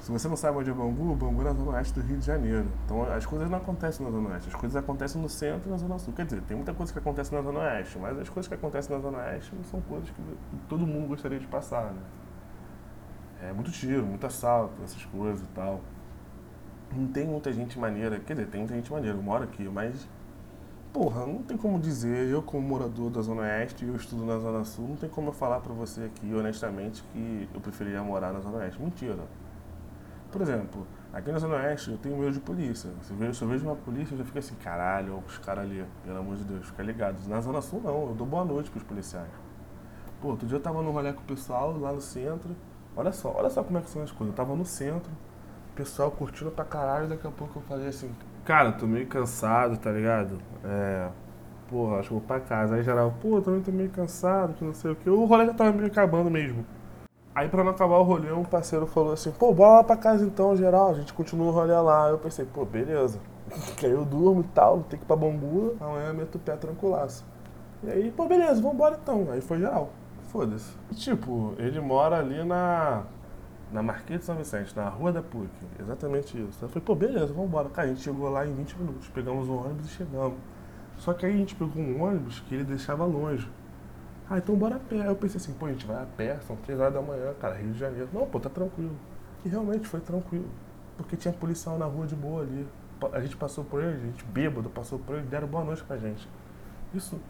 Se 0.00 0.10
você 0.10 0.26
não 0.26 0.36
sabe 0.36 0.56
onde 0.56 0.70
é 0.70 0.72
Bangu, 0.72 1.14
Bangu 1.14 1.42
é 1.42 1.44
na 1.44 1.52
zona 1.52 1.72
oeste 1.72 1.92
do 1.92 2.00
Rio 2.00 2.16
de 2.16 2.24
Janeiro. 2.24 2.66
Então 2.84 3.02
as 3.12 3.26
coisas 3.26 3.50
não 3.50 3.58
acontecem 3.58 4.06
na 4.06 4.10
zona 4.10 4.30
oeste, 4.30 4.48
as 4.48 4.54
coisas 4.54 4.76
acontecem 4.76 5.20
no 5.20 5.28
centro 5.28 5.68
e 5.68 5.70
na 5.70 5.76
zona 5.76 5.98
sul. 5.98 6.14
Quer 6.14 6.24
dizer, 6.24 6.40
tem 6.42 6.56
muita 6.56 6.72
coisa 6.72 6.92
que 6.92 6.98
acontece 6.98 7.34
na 7.34 7.42
zona 7.42 7.58
oeste, 7.58 7.98
mas 7.98 8.18
as 8.18 8.28
coisas 8.28 8.48
que 8.48 8.54
acontecem 8.54 8.96
na 8.96 9.02
zona 9.02 9.18
oeste 9.18 9.54
não 9.54 9.64
são 9.64 9.80
coisas 9.82 10.08
que 10.08 10.22
todo 10.68 10.86
mundo 10.86 11.08
gostaria 11.08 11.38
de 11.38 11.46
passar, 11.46 11.92
né? 11.92 12.00
É 13.42 13.52
muito 13.52 13.70
tiro, 13.70 14.04
muito 14.04 14.26
assalto, 14.26 14.82
essas 14.82 15.04
coisas 15.06 15.44
e 15.44 15.48
tal. 15.50 15.80
Não 16.92 17.06
tem 17.08 17.26
muita 17.26 17.52
gente 17.52 17.78
maneira, 17.78 18.18
quer 18.18 18.34
dizer, 18.34 18.48
tem 18.48 18.60
muita 18.60 18.74
gente 18.74 18.90
maneira, 18.90 19.16
eu 19.16 19.22
moro 19.22 19.44
aqui, 19.44 19.68
mas 19.68 20.08
porra, 20.92 21.26
não 21.26 21.42
tem 21.42 21.56
como 21.56 21.78
dizer, 21.78 22.28
eu 22.28 22.42
como 22.42 22.66
morador 22.66 23.10
da 23.10 23.20
Zona 23.20 23.42
Oeste 23.42 23.84
e 23.84 23.88
eu 23.88 23.94
estudo 23.94 24.24
na 24.24 24.38
Zona 24.38 24.64
Sul, 24.64 24.88
não 24.88 24.96
tem 24.96 25.08
como 25.08 25.28
eu 25.28 25.32
falar 25.32 25.60
pra 25.60 25.72
você 25.72 26.04
aqui, 26.04 26.34
honestamente, 26.34 27.02
que 27.12 27.48
eu 27.54 27.60
preferia 27.60 28.02
morar 28.02 28.32
na 28.32 28.40
Zona 28.40 28.58
Oeste. 28.58 28.80
Mentira. 28.80 29.22
Por 30.32 30.42
exemplo, 30.42 30.86
aqui 31.12 31.30
na 31.30 31.38
Zona 31.38 31.56
Oeste 31.56 31.90
eu 31.90 31.98
tenho 31.98 32.16
medo 32.16 32.32
de 32.32 32.40
polícia. 32.40 32.90
Se 33.02 33.12
eu 33.12 33.16
vejo, 33.16 33.34
se 33.34 33.42
eu 33.42 33.48
vejo 33.48 33.64
uma 33.64 33.76
polícia, 33.76 34.14
eu 34.14 34.18
já 34.18 34.24
fico 34.24 34.38
assim, 34.38 34.54
caralho, 34.56 35.22
os 35.26 35.38
caras 35.38 35.64
ali, 35.64 35.84
pelo 36.04 36.18
amor 36.18 36.36
de 36.36 36.44
Deus, 36.44 36.66
fica 36.66 36.82
ligado. 36.82 37.16
Na 37.28 37.40
Zona 37.40 37.60
Sul 37.60 37.80
não, 37.82 38.08
eu 38.08 38.14
dou 38.14 38.26
boa 38.26 38.44
noite 38.44 38.70
pros 38.70 38.82
policiais. 38.82 39.30
Pô, 40.20 40.28
outro 40.28 40.46
dia 40.46 40.56
eu 40.56 40.62
tava 40.62 40.82
no 40.82 40.90
rolê 40.90 41.12
com 41.12 41.20
o 41.20 41.24
pessoal 41.24 41.78
lá 41.78 41.92
no 41.92 42.00
centro, 42.00 42.56
Olha 42.98 43.12
só, 43.12 43.32
olha 43.38 43.48
só 43.48 43.62
como 43.62 43.78
é 43.78 43.80
que 43.80 43.88
são 43.88 44.02
as 44.02 44.10
coisas. 44.10 44.32
Eu 44.32 44.36
tava 44.36 44.56
no 44.56 44.64
centro, 44.64 45.08
o 45.72 45.76
pessoal 45.76 46.10
curtindo 46.10 46.50
pra 46.50 46.64
caralho, 46.64 47.06
daqui 47.06 47.24
a 47.24 47.30
pouco 47.30 47.60
eu 47.60 47.62
falei 47.62 47.86
assim, 47.86 48.10
cara, 48.44 48.72
tô 48.72 48.88
meio 48.88 49.06
cansado, 49.06 49.76
tá 49.76 49.92
ligado? 49.92 50.36
É. 50.64 51.08
Porra, 51.68 51.98
acho 51.98 52.08
que 52.08 52.14
vou 52.14 52.22
pra 52.22 52.40
casa. 52.40 52.74
Aí 52.74 52.82
geral, 52.82 53.14
pô, 53.22 53.40
também 53.40 53.60
tô 53.60 53.70
meio 53.70 53.88
cansado, 53.90 54.52
que 54.54 54.64
não 54.64 54.74
sei 54.74 54.90
o 54.90 54.96
que. 54.96 55.08
O 55.08 55.24
rolê 55.26 55.46
já 55.46 55.54
tava 55.54 55.70
meio 55.70 55.86
acabando 55.86 56.28
mesmo. 56.28 56.66
Aí 57.32 57.48
pra 57.48 57.62
não 57.62 57.70
acabar 57.70 57.98
o 57.98 58.02
rolê, 58.02 58.32
um 58.32 58.42
parceiro 58.42 58.84
falou 58.84 59.12
assim, 59.12 59.30
pô, 59.30 59.54
bora 59.54 59.74
lá 59.74 59.84
pra 59.84 59.96
casa 59.96 60.24
então, 60.24 60.56
geral, 60.56 60.90
a 60.90 60.94
gente 60.94 61.12
continua 61.12 61.46
o 61.46 61.50
rolê 61.52 61.76
lá. 61.76 62.08
Eu 62.08 62.18
pensei, 62.18 62.46
pô, 62.46 62.64
beleza. 62.64 63.20
que 63.78 63.86
aí 63.86 63.92
eu 63.92 64.04
durmo 64.04 64.40
e 64.40 64.44
tal, 64.54 64.80
tem 64.80 64.98
que 64.98 65.04
ir 65.04 65.06
pra 65.06 65.14
Bambu, 65.14 65.76
amanhã 65.80 66.12
meto 66.12 66.34
o 66.34 66.38
pé 66.40 66.56
tranquilaço. 66.56 67.24
E 67.84 67.90
aí, 67.90 68.10
pô, 68.10 68.26
beleza, 68.26 68.60
vambora 68.60 68.98
então. 69.00 69.28
Aí 69.30 69.40
foi 69.40 69.60
geral. 69.60 69.90
Foda-se. 70.28 70.76
Tipo, 70.94 71.54
ele 71.58 71.80
mora 71.80 72.18
ali 72.18 72.44
na. 72.44 73.04
Na 73.70 73.82
Marquês 73.82 74.20
de 74.20 74.24
São 74.24 74.34
Vicente, 74.34 74.74
na 74.74 74.88
Rua 74.88 75.12
da 75.12 75.22
PUC. 75.22 75.50
Exatamente 75.78 76.38
isso. 76.40 76.64
Eu 76.64 76.68
falei, 76.70 76.82
pô, 76.82 76.94
beleza, 76.94 77.26
vamos 77.34 77.48
embora. 77.48 77.68
Cara, 77.68 77.88
a 77.88 77.90
gente 77.90 78.00
chegou 78.00 78.30
lá 78.30 78.46
em 78.46 78.54
20 78.54 78.78
minutos. 78.78 79.08
Pegamos 79.08 79.46
o 79.46 79.56
ônibus 79.56 79.86
e 79.86 79.90
chegamos. 79.90 80.38
Só 80.96 81.12
que 81.12 81.26
aí 81.26 81.34
a 81.34 81.36
gente 81.36 81.54
pegou 81.54 81.82
um 81.82 82.02
ônibus 82.02 82.40
que 82.40 82.54
ele 82.54 82.64
deixava 82.64 83.04
longe. 83.04 83.46
Ah, 84.30 84.38
então 84.38 84.56
bora 84.56 84.76
a 84.76 84.78
pé. 84.78 85.02
Aí 85.02 85.08
eu 85.08 85.16
pensei 85.16 85.36
assim, 85.36 85.52
pô, 85.52 85.66
a 85.66 85.70
gente 85.70 85.86
vai 85.86 86.02
a 86.02 86.06
pé, 86.06 86.38
são 86.46 86.56
3 86.56 86.80
horas 86.80 86.94
da 86.94 87.02
manhã, 87.02 87.34
cara, 87.38 87.56
Rio 87.56 87.72
de 87.72 87.78
Janeiro. 87.78 88.08
Não, 88.10 88.26
pô, 88.26 88.40
tá 88.40 88.48
tranquilo. 88.48 88.96
E 89.44 89.50
realmente 89.50 89.86
foi 89.86 90.00
tranquilo. 90.00 90.48
Porque 90.96 91.14
tinha 91.14 91.34
policial 91.34 91.76
na 91.78 91.84
rua 91.84 92.06
de 92.06 92.16
boa 92.16 92.42
ali. 92.42 92.66
A 93.12 93.20
gente 93.20 93.36
passou 93.36 93.64
por 93.64 93.82
ele, 93.82 93.94
a 93.94 94.06
gente 94.06 94.24
bêbado 94.24 94.70
passou 94.70 94.98
por 94.98 95.16
ele, 95.16 95.26
deram 95.26 95.46
boa 95.46 95.62
noite 95.62 95.84
pra 95.84 95.98
gente. 95.98 96.26
Isso 96.94 97.20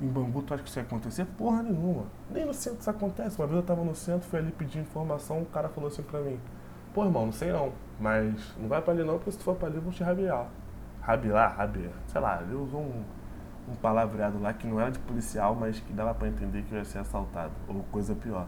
em 0.00 0.08
Bangu, 0.08 0.42
tu 0.42 0.54
acha 0.54 0.62
que 0.62 0.68
isso 0.68 0.78
ia 0.78 0.84
acontecer? 0.84 1.24
Porra 1.36 1.62
nenhuma. 1.62 2.04
Nem 2.30 2.44
no 2.44 2.54
centro 2.54 2.80
isso 2.80 2.90
acontece. 2.90 3.38
Uma 3.38 3.46
vez 3.46 3.60
eu 3.60 3.66
tava 3.66 3.84
no 3.84 3.94
centro, 3.94 4.28
fui 4.28 4.38
ali 4.38 4.52
pedir 4.52 4.78
informação, 4.78 5.42
o 5.42 5.46
cara 5.46 5.68
falou 5.68 5.88
assim 5.88 6.02
pra 6.02 6.20
mim, 6.20 6.38
pô 6.94 7.04
irmão, 7.04 7.26
não 7.26 7.32
sei 7.32 7.52
não, 7.52 7.72
mas 7.98 8.54
não 8.58 8.68
vai 8.68 8.80
pra 8.80 8.92
ali 8.92 9.04
não, 9.04 9.14
porque 9.14 9.32
se 9.32 9.38
tu 9.38 9.44
for 9.44 9.56
pra 9.56 9.68
ali 9.68 9.78
vão 9.78 9.90
te 9.90 10.02
rabiar. 10.02 10.46
Rabiar, 11.00 11.56
rabiar, 11.56 11.92
sei 12.06 12.20
lá, 12.20 12.42
ele 12.42 12.54
usou 12.54 12.80
um, 12.80 13.02
um 13.70 13.74
palavreado 13.76 14.40
lá 14.40 14.52
que 14.52 14.66
não 14.66 14.80
era 14.80 14.90
de 14.90 14.98
policial, 15.00 15.54
mas 15.54 15.80
que 15.80 15.92
dava 15.92 16.14
pra 16.14 16.28
entender 16.28 16.62
que 16.62 16.72
eu 16.72 16.78
ia 16.78 16.84
ser 16.84 16.98
assaltado, 16.98 17.52
ou 17.66 17.82
coisa 17.90 18.14
pior. 18.14 18.46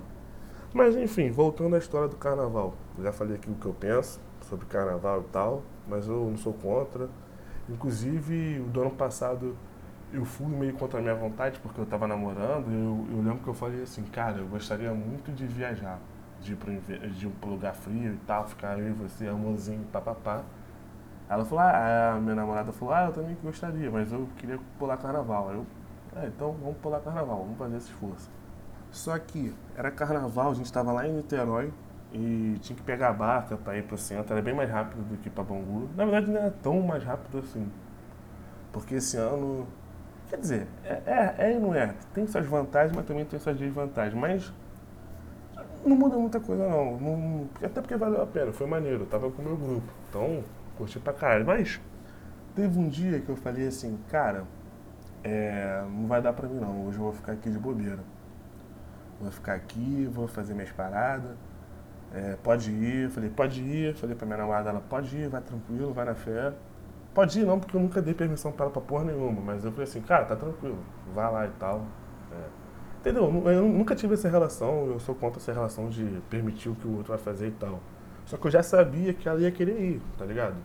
Mas 0.73 0.97
enfim, 0.97 1.31
voltando 1.31 1.75
à 1.75 1.79
história 1.79 2.09
do 2.09 2.17
carnaval. 2.17 2.75
Eu 2.97 3.05
já 3.05 3.13
falei 3.13 3.37
aqui 3.37 3.51
o 3.51 3.55
que 3.55 3.67
eu 3.67 3.75
penso 3.75 4.21
sobre 4.43 4.67
carnaval 4.67 5.21
e 5.21 5.25
tal, 5.25 5.63
mas 5.87 6.07
eu 6.07 6.25
não 6.25 6.37
sou 6.37 6.55
contra. 6.55 7.09
Inclusive, 7.69 8.61
o 8.61 8.65
do 8.65 8.81
ano 8.81 8.91
passado 8.91 9.57
eu 10.13 10.25
fui 10.25 10.47
meio 10.47 10.75
contra 10.75 10.99
a 10.99 11.03
minha 11.03 11.15
vontade, 11.15 11.59
porque 11.61 11.81
eu 11.81 11.85
estava 11.85 12.07
namorando, 12.07 12.71
eu, 12.71 13.17
eu 13.17 13.23
lembro 13.23 13.39
que 13.39 13.49
eu 13.49 13.55
falei 13.55 13.83
assim, 13.83 14.03
cara, 14.05 14.39
eu 14.39 14.47
gostaria 14.47 14.93
muito 14.93 15.33
de 15.33 15.47
viajar, 15.47 15.99
de 16.41 16.53
ir 16.53 16.57
para 16.57 17.49
um 17.49 17.53
lugar 17.53 17.75
frio 17.75 18.13
e 18.13 18.19
tal, 18.27 18.47
ficar 18.47 18.79
eu 18.79 18.91
e 18.91 18.93
você, 18.93 19.27
amorzinho, 19.27 19.85
papapá. 19.93 20.43
Ela 21.29 21.45
falou, 21.45 21.65
ah, 21.65 22.15
a 22.17 22.21
minha 22.21 22.35
namorada 22.35 22.73
falou, 22.73 22.93
ah, 22.93 23.05
eu 23.07 23.13
também 23.13 23.37
gostaria, 23.43 23.91
mas 23.91 24.13
eu 24.13 24.29
queria 24.37 24.59
pular 24.79 24.99
carnaval. 24.99 25.51
Eu, 25.51 25.67
é, 26.17 26.27
então 26.27 26.53
vamos 26.61 26.77
pular 26.79 27.01
carnaval, 27.01 27.39
vamos 27.39 27.57
fazer 27.57 27.77
esse 27.79 27.87
esforço. 27.91 28.31
Só 28.91 29.19
que 29.19 29.55
era 29.75 29.91
carnaval, 29.91 30.51
a 30.51 30.55
gente 30.55 30.67
estava 30.67 30.93
lá 30.93 31.09
em 31.09 31.13
Niterói 31.13 31.73
e 32.13 32.59
tinha 32.61 32.77
que 32.77 32.83
pegar 32.83 33.09
a 33.09 33.13
barca 33.15 33.57
para 33.57 33.79
ir 33.79 33.85
para 33.85 33.97
centro, 33.97 34.35
era 34.35 34.43
bem 34.43 34.53
mais 34.53 34.71
rápido 34.71 35.03
do 35.09 35.17
que 35.17 35.31
para 35.31 35.43
Bangu. 35.43 35.89
Na 35.97 36.05
verdade 36.05 36.31
não 36.31 36.39
era 36.39 36.51
tão 36.51 36.83
mais 36.83 37.03
rápido 37.03 37.39
assim, 37.39 37.67
porque 38.71 38.97
esse 38.97 39.17
ano 39.17 39.67
Quer 40.33 40.39
dizer, 40.39 40.67
é, 40.83 41.03
é, 41.05 41.35
é 41.37 41.53
e 41.53 41.59
não 41.59 41.75
é. 41.75 41.95
Tem 42.15 42.27
suas 42.27 42.47
vantagens, 42.47 42.97
mas 42.97 43.05
também 43.05 43.23
tem 43.23 43.39
suas 43.39 43.55
desvantagens. 43.55 44.19
Mas 44.19 44.51
não 45.85 45.95
muda 45.95 46.17
muita 46.17 46.41
coisa 46.41 46.67
não. 46.67 46.99
não. 46.99 47.49
Até 47.63 47.83
porque 47.83 47.95
valeu 47.97 48.23
a 48.23 48.27
pena, 48.27 48.51
foi 48.51 48.67
maneiro. 48.67 49.03
Eu 49.03 49.07
tava 49.07 49.31
com 49.31 49.43
o 49.43 49.45
meu 49.45 49.59
grupo. 49.59 49.93
Então, 50.09 50.43
curti 50.79 50.99
pra 50.99 51.13
caralho. 51.13 51.45
Mas 51.45 51.79
teve 52.55 52.79
um 52.79 52.89
dia 52.89 53.21
que 53.21 53.29
eu 53.29 53.37
falei 53.37 53.67
assim, 53.67 53.99
cara, 54.09 54.45
é, 55.23 55.85
não 55.87 56.07
vai 56.07 56.23
dar 56.23 56.33
pra 56.33 56.49
mim 56.49 56.59
não. 56.59 56.87
Hoje 56.87 56.97
eu 56.97 57.03
vou 57.03 57.13
ficar 57.13 57.33
aqui 57.33 57.51
de 57.51 57.59
bobeira. 57.59 58.01
Vou 59.21 59.31
ficar 59.31 59.53
aqui, 59.53 60.09
vou 60.11 60.27
fazer 60.27 60.55
minhas 60.55 60.73
paradas. 60.73 61.37
É, 62.15 62.39
pode 62.43 62.71
ir. 62.71 63.11
Falei, 63.11 63.29
pode 63.29 63.61
ir. 63.61 63.95
Falei 63.97 64.17
pra 64.17 64.25
minha 64.25 64.39
namorada, 64.39 64.71
ela 64.71 64.81
pode 64.81 65.15
ir, 65.15 65.29
vai 65.29 65.43
tranquilo, 65.43 65.93
vai 65.93 66.07
na 66.07 66.15
fé. 66.15 66.55
Pode 67.15 67.41
ir 67.41 67.45
não, 67.45 67.61
porque 67.61 67.77
eu 67.77 67.81
nunca 67.81 68.01
dei 68.01 68.15
permissão 68.15 68.51
para 68.53 68.65
ela 68.65 68.73
pra 68.73 68.81
porra 68.81 69.05
nenhuma, 69.05 69.41
mas 69.41 69.65
eu 69.65 69.71
falei 69.71 69.85
assim, 69.85 70.01
cara, 70.01 70.25
tá 70.25 70.35
tranquilo, 70.35 70.79
vai 71.15 71.31
lá 71.31 71.47
e 71.47 71.51
tal. 71.59 71.85
É. 72.33 72.63
Entendeu? 73.01 73.25
Eu 73.47 73.63
nunca 73.63 73.95
tive 73.95 74.15
essa 74.15 74.29
relação, 74.29 74.87
eu 74.87 74.99
sou 74.99 75.15
contra 75.15 75.41
essa 75.41 75.53
relação 75.53 75.89
de 75.89 76.05
permitir 76.31 76.69
o 76.69 76.75
que 76.75 76.87
o 76.87 76.97
outro 76.97 77.13
vai 77.13 77.19
fazer 77.19 77.49
e 77.49 77.53
tal. 77.53 77.81
Só 78.25 78.37
que 78.37 78.47
eu 78.47 78.51
já 78.51 78.63
sabia 78.63 79.13
que 79.13 79.29
ela 79.29 79.41
ia 79.41 79.51
querer 79.51 79.79
ir, 79.79 80.03
tá 80.17 80.25
ligado? 80.25 80.57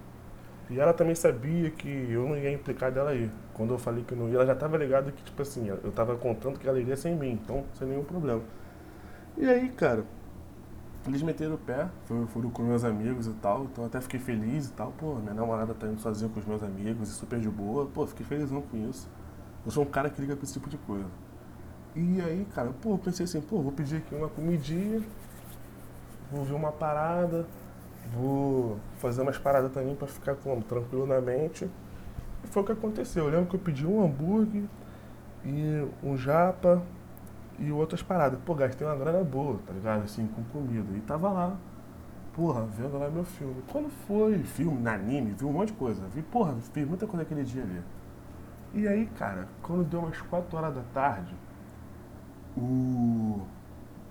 E 0.69 0.79
ela 0.79 0.93
também 0.93 1.15
sabia 1.15 1.69
que 1.71 1.89
eu 2.11 2.27
não 2.27 2.37
ia 2.37 2.51
implicar 2.51 2.91
dela 2.91 3.13
ir. 3.13 3.31
Quando 3.53 3.73
eu 3.73 3.77
falei 3.77 4.03
que 4.03 4.13
não 4.13 4.29
ia, 4.29 4.35
ela 4.35 4.45
já 4.45 4.55
tava 4.55 4.77
ligada 4.77 5.11
que, 5.11 5.23
tipo 5.23 5.41
assim, 5.41 5.67
eu 5.67 5.91
tava 5.91 6.15
contando 6.15 6.59
que 6.59 6.67
ela 6.67 6.79
iria 6.79 6.95
sem 6.95 7.15
mim, 7.15 7.31
então 7.31 7.65
sem 7.73 7.87
nenhum 7.87 8.03
problema. 8.03 8.41
E 9.37 9.47
aí, 9.49 9.69
cara, 9.69 10.03
eles 11.07 11.21
meteram 11.21 11.55
o 11.55 11.57
pé, 11.57 11.87
foram 12.27 12.49
com 12.49 12.63
meus 12.63 12.83
amigos 12.83 13.27
e 13.27 13.33
tal, 13.33 13.63
então 13.63 13.85
até 13.85 14.01
fiquei 14.01 14.19
feliz 14.19 14.67
e 14.67 14.73
tal. 14.73 14.91
Pô, 14.97 15.15
minha 15.15 15.33
namorada 15.33 15.73
tá 15.73 15.87
indo 15.87 15.99
sozinha 15.99 16.29
com 16.29 16.39
os 16.39 16.45
meus 16.45 16.61
amigos 16.61 17.09
super 17.09 17.39
de 17.39 17.49
boa. 17.49 17.85
Pô, 17.85 18.05
fiquei 18.05 18.25
felizão 18.25 18.61
com 18.61 18.77
isso. 18.89 19.09
Eu 19.65 19.71
sou 19.71 19.83
um 19.83 19.87
cara 19.87 20.09
que 20.09 20.19
liga 20.19 20.35
pra 20.35 20.43
esse 20.43 20.53
tipo 20.53 20.69
de 20.69 20.77
coisa. 20.77 21.05
E 21.95 22.21
aí, 22.21 22.45
cara, 22.53 22.71
pô, 22.81 22.91
eu 22.91 22.97
pensei 22.97 23.23
assim, 23.23 23.41
pô, 23.41 23.61
vou 23.61 23.71
pedir 23.71 23.97
aqui 23.97 24.13
uma 24.13 24.27
comidinha, 24.27 25.01
vou 26.31 26.43
ver 26.43 26.53
uma 26.53 26.71
parada, 26.71 27.45
vou 28.13 28.77
fazer 28.97 29.21
umas 29.21 29.37
paradas 29.37 29.71
também 29.71 29.95
pra 29.95 30.07
ficar 30.07 30.35
como, 30.35 30.61
tranquilo 30.61 31.07
na 31.07 31.19
mente. 31.21 31.69
E 32.43 32.47
foi 32.47 32.63
o 32.63 32.65
que 32.65 32.71
aconteceu. 32.71 33.25
Eu 33.25 33.31
lembro 33.31 33.47
que 33.47 33.55
eu 33.55 33.59
pedi 33.59 33.85
um 33.85 34.03
hambúrguer 34.03 34.63
e 35.45 35.87
um 36.03 36.17
japa 36.17 36.83
e 37.59 37.71
outras 37.71 38.01
paradas. 38.01 38.39
Pô, 38.45 38.53
gastei 38.55 38.85
uma 38.85 38.95
grana 38.95 39.23
boa, 39.23 39.59
tá 39.65 39.73
ligado? 39.73 40.03
Assim, 40.03 40.27
com 40.27 40.43
comida. 40.45 40.95
E 40.95 41.01
tava 41.01 41.29
lá, 41.29 41.57
porra, 42.33 42.65
vendo 42.65 42.97
lá 42.97 43.09
meu 43.09 43.23
filme. 43.23 43.63
Quando 43.71 43.89
foi 43.89 44.37
filme, 44.43 44.87
anime, 44.87 45.33
vi 45.37 45.45
um 45.45 45.51
monte 45.51 45.69
de 45.69 45.73
coisa. 45.73 46.01
Vi, 46.07 46.21
porra, 46.21 46.55
fiz 46.73 46.87
muita 46.87 47.07
coisa 47.07 47.23
aquele 47.23 47.43
dia 47.43 47.63
ali. 47.63 47.81
E 48.73 48.87
aí, 48.87 49.07
cara, 49.17 49.47
quando 49.61 49.83
deu 49.83 49.99
umas 50.01 50.21
4 50.21 50.57
horas 50.57 50.75
da 50.75 50.83
tarde, 50.93 51.35
o... 52.55 53.41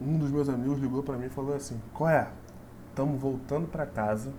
um 0.01 0.19
dos 0.19 0.31
meus 0.31 0.49
amigos 0.49 0.79
ligou 0.79 1.03
para 1.03 1.17
mim 1.17 1.27
e 1.27 1.31
falou 1.31 1.55
assim: 1.55 1.81
Qual 1.93 2.09
é? 2.09 2.29
Estamos 2.91 3.21
voltando 3.21 3.69
para 3.69 3.85
casa 3.87 4.33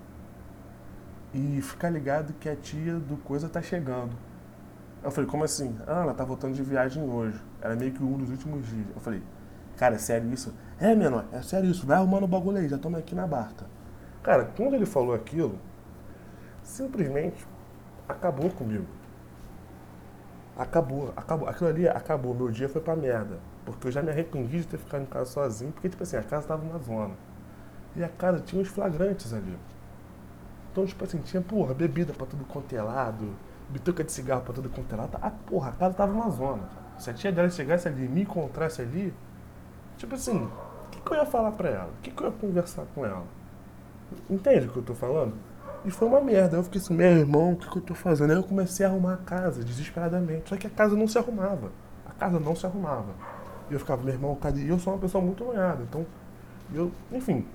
e 1.34 1.62
ficar 1.62 1.90
ligado 1.90 2.34
que 2.34 2.50
a 2.50 2.56
tia 2.56 2.96
do 2.96 3.18
coisa 3.18 3.48
tá 3.48 3.62
chegando. 3.62 4.16
Eu 5.04 5.12
falei, 5.12 5.30
como 5.30 5.44
assim? 5.44 5.78
Ah, 5.86 6.02
ela 6.02 6.14
tá 6.14 6.26
voltando 6.26 6.56
de 6.56 6.64
viagem 6.64 7.04
hoje. 7.04 7.40
Era 7.62 7.76
meio 7.76 7.92
que 7.92 8.04
um 8.04 8.18
dos 8.18 8.30
últimos 8.30 8.66
dias. 8.68 8.88
Eu 8.94 9.02
falei, 9.02 9.22
cara, 9.76 9.96
é 9.96 9.98
sério 9.98 10.32
isso? 10.32 10.54
É, 10.80 10.94
menor, 10.96 11.26
é 11.32 11.42
sério 11.42 11.70
isso. 11.70 11.86
Vai 11.86 11.98
arrumando 11.98 12.24
o 12.24 12.28
bagulho 12.28 12.58
aí, 12.58 12.68
já 12.68 12.76
estamos 12.76 13.00
aqui 13.00 13.16
na 13.16 13.26
barca. 13.26 13.66
Cara, 14.24 14.46
quando 14.56 14.74
ele 14.76 14.86
falou 14.86 15.14
aquilo, 15.14 15.58
simplesmente 16.64 17.46
acabou 18.08 18.50
comigo. 18.50 18.86
Acabou, 20.58 21.14
acabou. 21.16 21.48
Aquilo 21.48 21.70
ali 21.70 21.88
acabou. 21.88 22.34
Meu 22.34 22.50
dia 22.50 22.68
foi 22.68 22.82
pra 22.82 22.96
merda. 22.96 23.40
Porque 23.66 23.88
eu 23.88 23.92
já 23.92 24.02
me 24.02 24.10
arrependi 24.10 24.62
de 24.62 24.68
ter 24.68 24.78
ficado 24.78 25.02
em 25.02 25.06
casa 25.06 25.30
sozinho, 25.32 25.72
porque, 25.72 25.90
tipo 25.90 26.02
assim, 26.02 26.18
a 26.18 26.24
casa 26.24 26.48
tava 26.48 26.66
na 26.66 26.78
zona. 26.80 27.14
E 27.96 28.04
a 28.04 28.10
casa 28.10 28.40
tinha 28.40 28.62
uns 28.62 28.68
flagrantes 28.68 29.34
ali. 29.34 29.58
Então, 30.72 30.86
tipo 30.86 31.04
assim, 31.04 31.20
tinha, 31.20 31.42
porra, 31.42 31.74
bebida 31.74 32.14
pra 32.14 32.26
tudo 32.26 32.46
quanto 32.46 32.74
é 32.76 32.82
lado, 32.82 33.36
bituca 33.70 34.04
de 34.04 34.12
cigarro 34.12 34.42
pra 34.42 34.54
tudo 34.54 34.70
quanto 34.70 34.94
é 34.94 34.98
lado. 34.98 35.18
Ah, 35.22 35.32
porra, 35.32 35.70
a 35.70 35.74
casa 35.74 35.96
tava 35.96 36.14
na 36.14 36.30
zona. 36.30 36.64
Se 36.98 37.10
a 37.10 37.14
tia 37.14 37.32
dela 37.32 37.50
chegasse 37.50 37.88
ali 37.88 38.06
e 38.06 38.08
me 38.08 38.22
encontrasse 38.22 38.82
ali, 38.82 39.14
tipo 39.98 40.16
assim, 40.16 40.38
o 40.38 40.90
que, 40.90 41.02
que, 41.02 41.12
eu 41.12 41.18
ia 41.18 41.26
falar 41.26 41.52
pra 41.52 41.70
ela? 41.70 41.90
O 42.00 42.02
que, 42.02 42.12
que 42.12 42.22
eu 42.22 42.28
ia 42.28 42.34
conversar 42.34 42.86
com 42.94 43.06
ela? 43.06 43.24
Entende 44.30 44.68
o 44.68 44.72
que 44.72 44.78
eu 44.78 44.84
tô 44.84 44.94
falando? 44.96 45.34
E 45.86 45.92
foi 45.92 46.08
uma 46.08 46.22
merda. 46.22 46.58
Eu 46.58 46.64
fiquei 46.64 46.82
assim, 46.82 46.94
meu 46.94 47.12
irmão, 47.12 47.54
o 47.54 47.56
que, 47.56 47.70
que 47.70 47.78
eu 47.78 47.82
tô 47.82 47.94
fazendo? 47.94 48.32
Aí 48.32 48.38
eu 48.38 48.44
comecei 48.44 48.86
a 48.86 48.90
arrumar 48.90 49.14
a 49.14 49.18
casa, 49.18 49.64
desesperadamente. 49.64 50.50
Só 50.50 50.58
que 50.58 50.68
a 50.68 50.70
casa 50.70 50.96
não 50.96 51.08
se 51.08 51.18
arrumava. 51.18 51.72
A 52.06 52.12
casa 52.12 52.40
não 52.40 52.56
se 52.56 52.66
arrumava. 52.66 53.14
E 53.70 53.74
eu 53.74 53.80
ficava, 53.80 54.02
meu 54.04 54.14
irmão, 54.14 54.36
cadê? 54.36 54.62
E 54.62 54.70
eu 54.70 54.80
sou 54.80 54.94
uma 54.94 55.00
pessoa 55.00 55.24
muito 55.24 55.44
noiada. 55.44 55.84
Então, 55.84 56.06
eu, 56.74 56.92
enfim. 57.12 57.46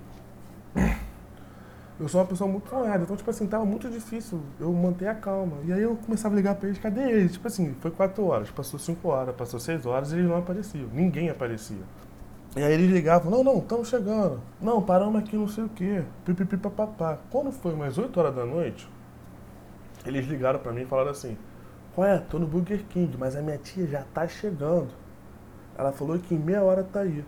Eu 2.00 2.08
sou 2.08 2.20
uma 2.20 2.26
pessoa 2.26 2.50
muito 2.50 2.74
noiada. 2.74 3.04
Então, 3.04 3.16
tipo 3.16 3.30
assim, 3.30 3.46
tava 3.46 3.64
muito 3.64 3.88
difícil 3.88 4.40
eu 4.58 4.72
manter 4.72 5.06
a 5.08 5.14
calma. 5.14 5.58
E 5.64 5.72
aí 5.72 5.82
eu 5.82 5.96
começava 5.96 6.34
a 6.34 6.36
ligar 6.36 6.54
pra 6.54 6.68
eles, 6.68 6.78
cadê 6.80 7.02
eles? 7.02 7.32
Tipo 7.32 7.46
assim, 7.48 7.74
foi 7.80 7.90
quatro 7.90 8.24
horas, 8.24 8.50
passou 8.50 8.78
cinco 8.78 9.08
horas, 9.08 9.34
passou 9.34 9.60
seis 9.60 9.86
horas 9.86 10.12
e 10.12 10.16
eles 10.16 10.28
não 10.28 10.36
apareciam. 10.36 10.88
Ninguém 10.92 11.30
aparecia. 11.30 11.82
E 12.56 12.62
aí 12.62 12.72
eles 12.72 12.90
ligavam, 12.90 13.30
não, 13.30 13.42
não, 13.42 13.58
estamos 13.58 13.88
chegando. 13.88 14.40
Não, 14.60 14.82
paramos 14.82 15.22
aqui 15.22 15.36
não 15.36 15.48
sei 15.48 15.64
o 15.64 15.68
quê. 15.68 16.02
Pipipi 16.24 16.56
papapá. 16.56 17.18
Quando 17.30 17.50
foi 17.50 17.72
umas 17.72 17.96
8 17.96 18.18
horas 18.18 18.34
da 18.34 18.44
noite, 18.44 18.88
eles 20.04 20.26
ligaram 20.26 20.58
para 20.58 20.72
mim 20.72 20.82
e 20.82 20.86
falaram 20.86 21.10
assim, 21.10 21.36
ué, 21.96 22.18
tô 22.18 22.38
no 22.38 22.46
Burger 22.46 22.84
King, 22.90 23.16
mas 23.16 23.36
a 23.36 23.42
minha 23.42 23.56
tia 23.56 23.86
já 23.86 24.02
tá 24.12 24.26
chegando. 24.26 24.90
Ela 25.78 25.92
falou 25.92 26.18
que 26.18 26.34
em 26.34 26.38
meia 26.38 26.62
hora 26.62 26.82
tá 26.82 27.00
aí. 27.00 27.24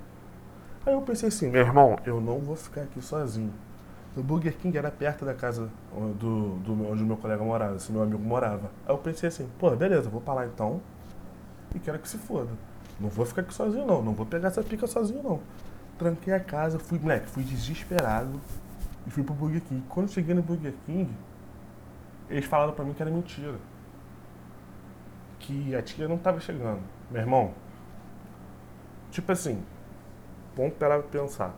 Aí 0.85 0.93
eu 0.93 1.01
pensei 1.01 1.29
assim, 1.29 1.49
meu 1.49 1.63
irmão, 1.63 1.97
eu 2.05 2.21
não 2.21 2.41
vou 2.41 2.57
ficar 2.57 2.83
aqui 2.83 3.01
sozinho. 3.01 3.53
O 4.17 4.23
Burger 4.23 4.57
King 4.57 4.77
era 4.79 4.91
perto 4.91 5.25
da 5.25 5.35
casa 5.35 5.69
do, 6.19 6.57
do 6.59 6.89
onde 6.89 7.03
o 7.03 7.07
meu 7.07 7.17
colega 7.17 7.43
morava, 7.43 7.77
esse 7.77 7.91
meu 7.91 8.03
amigo 8.03 8.23
morava. 8.23 8.71
Aí 8.87 8.95
eu 8.95 8.99
pensei 8.99 9.29
assim, 9.29 9.49
pô, 9.59 9.71
beleza, 9.71 10.09
vou 10.09 10.21
pra 10.21 10.35
lá 10.35 10.47
então 10.47 10.81
e 11.75 11.81
quero 11.81 11.99
que 11.99 12.09
se 12.09 12.17
foda. 12.17 12.51
Não 13.01 13.09
vou 13.09 13.27
ficar 13.27 13.43
aqui 13.43 13.53
sozinho, 13.53 13.85
não. 13.85 14.03
Não 14.03 14.15
vou 14.15 14.25
pegar 14.25 14.49
essa 14.49 14.63
pica 14.63 14.87
sozinho, 14.87 15.23
não. 15.23 15.41
Tranquei 15.99 16.33
a 16.33 16.41
casa, 16.41 16.79
fui, 16.79 16.99
moleque, 16.99 17.27
fui 17.27 17.43
desesperado 17.43 18.41
e 19.07 19.11
fui 19.11 19.25
pro 19.25 19.35
Burger 19.35 19.61
King. 19.63 19.83
Quando 19.89 20.11
cheguei 20.11 20.35
no 20.35 20.43
Burger 20.43 20.75
King, 20.87 21.11
eles 22.31 22.45
falaram 22.45 22.73
pra 22.73 22.85
mim 22.85 22.93
que 22.93 23.03
era 23.03 23.11
mentira. 23.11 23.59
Que 25.41 25.75
a 25.75 25.83
tia 25.83 26.07
não 26.07 26.19
tava 26.19 26.39
chegando. 26.41 26.81
Meu 27.11 27.21
irmão, 27.21 27.53
tipo 29.11 29.31
assim, 29.33 29.63
parar 30.79 31.01
pra 31.01 31.09
pensar. 31.09 31.55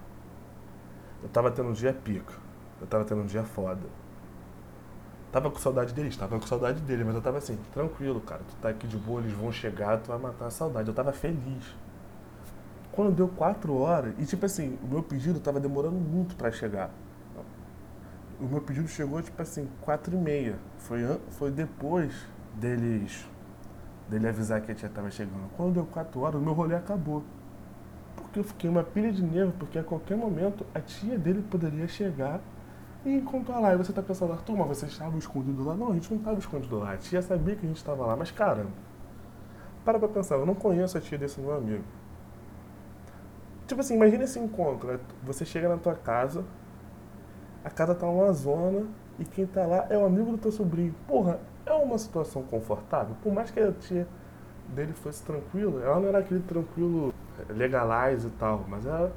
Eu 1.22 1.28
tava 1.28 1.50
tendo 1.50 1.68
um 1.68 1.72
dia 1.72 1.92
pica. 1.92 2.45
Eu 2.80 2.86
tava 2.86 3.04
tendo 3.04 3.22
um 3.22 3.26
dia 3.26 3.42
foda. 3.42 3.82
Tava 5.32 5.50
com 5.50 5.58
saudade 5.58 5.92
deles, 5.92 6.16
tava 6.16 6.38
com 6.38 6.46
saudade 6.46 6.80
dele, 6.80 7.04
mas 7.04 7.14
eu 7.14 7.20
tava 7.20 7.38
assim, 7.38 7.58
tranquilo, 7.72 8.20
cara. 8.20 8.40
Tu 8.48 8.56
tá 8.56 8.68
aqui 8.70 8.86
de 8.86 8.96
boa, 8.96 9.20
eles 9.20 9.32
vão 9.32 9.52
chegar, 9.52 9.98
tu 9.98 10.08
vai 10.08 10.18
matar 10.18 10.46
a 10.46 10.50
saudade. 10.50 10.88
Eu 10.88 10.94
tava 10.94 11.12
feliz. 11.12 11.74
Quando 12.92 13.14
deu 13.14 13.28
quatro 13.28 13.76
horas, 13.76 14.14
e 14.18 14.24
tipo 14.24 14.46
assim, 14.46 14.78
o 14.82 14.86
meu 14.86 15.02
pedido 15.02 15.38
tava 15.38 15.60
demorando 15.60 15.96
muito 15.96 16.34
para 16.36 16.50
chegar. 16.50 16.90
O 18.40 18.44
meu 18.44 18.60
pedido 18.60 18.88
chegou, 18.88 19.20
tipo 19.20 19.40
assim, 19.40 19.68
quatro 19.82 20.14
e 20.14 20.18
meia. 20.18 20.56
Foi, 20.78 21.00
foi 21.30 21.50
depois 21.50 22.14
deles 22.54 23.26
dele 24.08 24.28
avisar 24.28 24.60
que 24.60 24.70
a 24.70 24.74
tia 24.74 24.88
tava 24.88 25.10
chegando. 25.10 25.50
Quando 25.56 25.74
deu 25.74 25.86
quatro 25.86 26.20
horas, 26.20 26.40
o 26.40 26.44
meu 26.44 26.52
rolê 26.52 26.74
acabou. 26.74 27.22
Porque 28.14 28.38
eu 28.38 28.44
fiquei 28.44 28.70
uma 28.70 28.82
pilha 28.82 29.12
de 29.12 29.22
nervo, 29.22 29.52
porque 29.58 29.78
a 29.78 29.84
qualquer 29.84 30.16
momento 30.16 30.64
a 30.74 30.80
tia 30.80 31.18
dele 31.18 31.42
poderia 31.42 31.88
chegar 31.88 32.40
e 33.06 33.16
encontrou 33.18 33.60
lá. 33.60 33.72
E 33.72 33.76
você 33.76 33.92
tá 33.92 34.02
pensando, 34.02 34.32
Arthur, 34.32 34.56
mas 34.56 34.66
você 34.66 34.86
estava 34.86 35.16
escondido 35.16 35.64
lá? 35.64 35.74
Não, 35.74 35.90
a 35.90 35.94
gente 35.94 36.10
não 36.10 36.18
estava 36.18 36.38
escondido 36.38 36.78
lá. 36.78 36.92
A 36.92 36.96
tia 36.96 37.22
sabia 37.22 37.54
que 37.54 37.64
a 37.64 37.68
gente 37.68 37.76
estava 37.76 38.04
lá. 38.04 38.16
Mas, 38.16 38.32
cara, 38.32 38.66
para 39.84 39.98
pra 39.98 40.08
pensar, 40.08 40.34
eu 40.34 40.44
não 40.44 40.54
conheço 40.54 40.98
a 40.98 41.00
tia 41.00 41.16
desse 41.16 41.40
meu 41.40 41.54
amigo. 41.54 41.84
Tipo 43.68 43.80
assim, 43.80 43.94
imagina 43.94 44.24
esse 44.24 44.38
encontro. 44.38 44.88
Né? 44.88 44.98
Você 45.22 45.44
chega 45.44 45.68
na 45.68 45.76
tua 45.76 45.94
casa, 45.94 46.44
a 47.64 47.70
casa 47.70 47.94
tá 47.94 48.06
numa 48.06 48.32
zona 48.32 48.84
e 49.18 49.24
quem 49.24 49.46
tá 49.46 49.64
lá 49.64 49.86
é 49.88 49.96
o 49.96 50.04
amigo 50.04 50.32
do 50.32 50.38
teu 50.38 50.50
sobrinho. 50.50 50.94
Porra, 51.06 51.38
é 51.64 51.72
uma 51.72 51.98
situação 51.98 52.42
confortável. 52.42 53.14
Por 53.22 53.32
mais 53.32 53.50
que 53.50 53.60
a 53.60 53.72
tia 53.72 54.08
dele 54.74 54.92
fosse 54.92 55.22
tranquila, 55.22 55.80
ela 55.82 56.00
não 56.00 56.08
era 56.08 56.18
aquele 56.18 56.40
tranquilo 56.40 57.14
legalize 57.50 58.26
e 58.26 58.30
tal, 58.32 58.64
mas 58.68 58.84
ela 58.84 59.12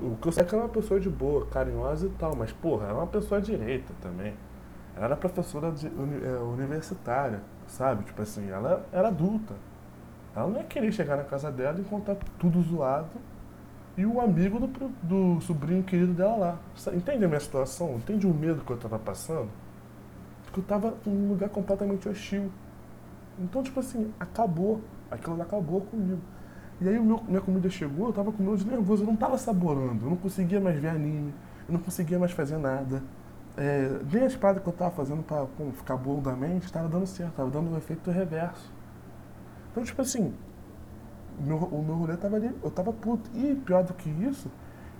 o 0.00 0.16
que 0.16 0.28
eu 0.28 0.32
sei 0.32 0.42
é 0.42 0.46
que 0.46 0.54
ela 0.54 0.64
é 0.64 0.66
uma 0.66 0.72
pessoa 0.72 0.98
de 0.98 1.10
boa, 1.10 1.46
carinhosa 1.46 2.06
e 2.06 2.10
tal, 2.10 2.34
mas, 2.34 2.52
porra, 2.52 2.86
ela 2.86 2.98
é 2.98 3.02
uma 3.02 3.06
pessoa 3.06 3.40
direita 3.40 3.92
também. 4.00 4.34
Ela 4.96 5.06
era 5.06 5.16
professora 5.16 5.70
de, 5.70 5.86
é, 5.86 6.38
universitária, 6.38 7.40
sabe? 7.66 8.04
Tipo 8.04 8.22
assim, 8.22 8.48
ela 8.50 8.84
era 8.92 9.08
adulta. 9.08 9.54
Ela 10.34 10.46
não 10.48 10.58
ia 10.58 10.64
querer 10.64 10.92
chegar 10.92 11.16
na 11.16 11.24
casa 11.24 11.50
dela 11.50 11.78
e 11.78 11.82
encontrar 11.82 12.16
tudo 12.38 12.60
zoado 12.62 13.10
e 13.96 14.06
o 14.06 14.20
amigo 14.20 14.60
do, 14.60 14.88
do 15.02 15.40
sobrinho 15.40 15.82
querido 15.82 16.12
dela 16.12 16.36
lá. 16.36 16.58
Entende 16.94 17.24
a 17.24 17.28
minha 17.28 17.40
situação? 17.40 17.96
Entende 17.96 18.26
o 18.26 18.32
medo 18.32 18.64
que 18.64 18.70
eu 18.70 18.76
tava 18.76 18.98
passando? 18.98 19.50
Porque 20.44 20.60
eu 20.60 20.64
tava 20.64 20.94
em 21.04 21.10
um 21.10 21.28
lugar 21.30 21.48
completamente 21.48 22.08
hostil. 22.08 22.50
Então, 23.38 23.60
tipo 23.62 23.80
assim, 23.80 24.12
acabou. 24.20 24.80
Aquilo 25.10 25.40
acabou 25.42 25.80
comigo. 25.80 26.20
E 26.80 26.88
aí 26.88 26.98
meu, 26.98 27.22
minha 27.26 27.40
comida 27.40 27.68
chegou, 27.68 28.06
eu 28.06 28.12
tava 28.12 28.30
com 28.30 28.42
medo 28.42 28.56
de 28.56 28.66
nervoso, 28.66 29.02
eu 29.02 29.06
não 29.06 29.16
tava 29.16 29.36
saborando, 29.36 30.06
eu 30.06 30.10
não 30.10 30.16
conseguia 30.16 30.60
mais 30.60 30.78
ver 30.78 30.88
anime, 30.88 31.34
eu 31.68 31.72
não 31.72 31.80
conseguia 31.80 32.18
mais 32.18 32.32
fazer 32.32 32.56
nada. 32.56 33.02
É, 33.56 33.98
nem 34.12 34.24
as 34.24 34.36
paradas 34.36 34.62
que 34.62 34.68
eu 34.68 34.72
tava 34.72 34.92
fazendo 34.92 35.22
pra 35.24 35.44
pô, 35.44 35.72
ficar 35.72 35.96
bom 35.96 36.20
da 36.20 36.36
mente, 36.36 36.72
tava 36.72 36.88
dando 36.88 37.06
certo, 37.06 37.34
tava 37.34 37.50
dando 37.50 37.68
o 37.68 37.74
um 37.74 37.76
efeito 37.76 38.10
reverso. 38.10 38.72
Então, 39.72 39.82
tipo 39.82 40.00
assim, 40.00 40.32
o 41.40 41.42
meu, 41.42 41.56
o 41.56 41.82
meu 41.84 41.96
rolê 41.96 42.16
tava 42.16 42.36
ali, 42.36 42.54
eu 42.62 42.70
tava 42.70 42.92
puto. 42.92 43.28
E 43.34 43.56
pior 43.56 43.82
do 43.82 43.94
que 43.94 44.08
isso, 44.08 44.48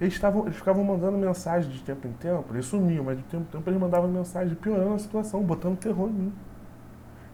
eles, 0.00 0.18
tavam, 0.18 0.42
eles 0.46 0.56
ficavam 0.56 0.82
mandando 0.82 1.16
mensagem 1.16 1.70
de 1.70 1.80
tempo 1.82 2.08
em 2.08 2.12
tempo, 2.12 2.52
eles 2.52 2.66
sumiam, 2.66 3.04
mas 3.04 3.18
de 3.18 3.24
tempo 3.24 3.44
em 3.44 3.58
tempo 3.58 3.70
eles 3.70 3.80
mandavam 3.80 4.08
mensagem 4.08 4.56
piorando 4.56 4.94
a 4.94 4.98
situação, 4.98 5.42
botando 5.42 5.78
terror 5.78 6.08
em 6.08 6.12
mim. 6.12 6.32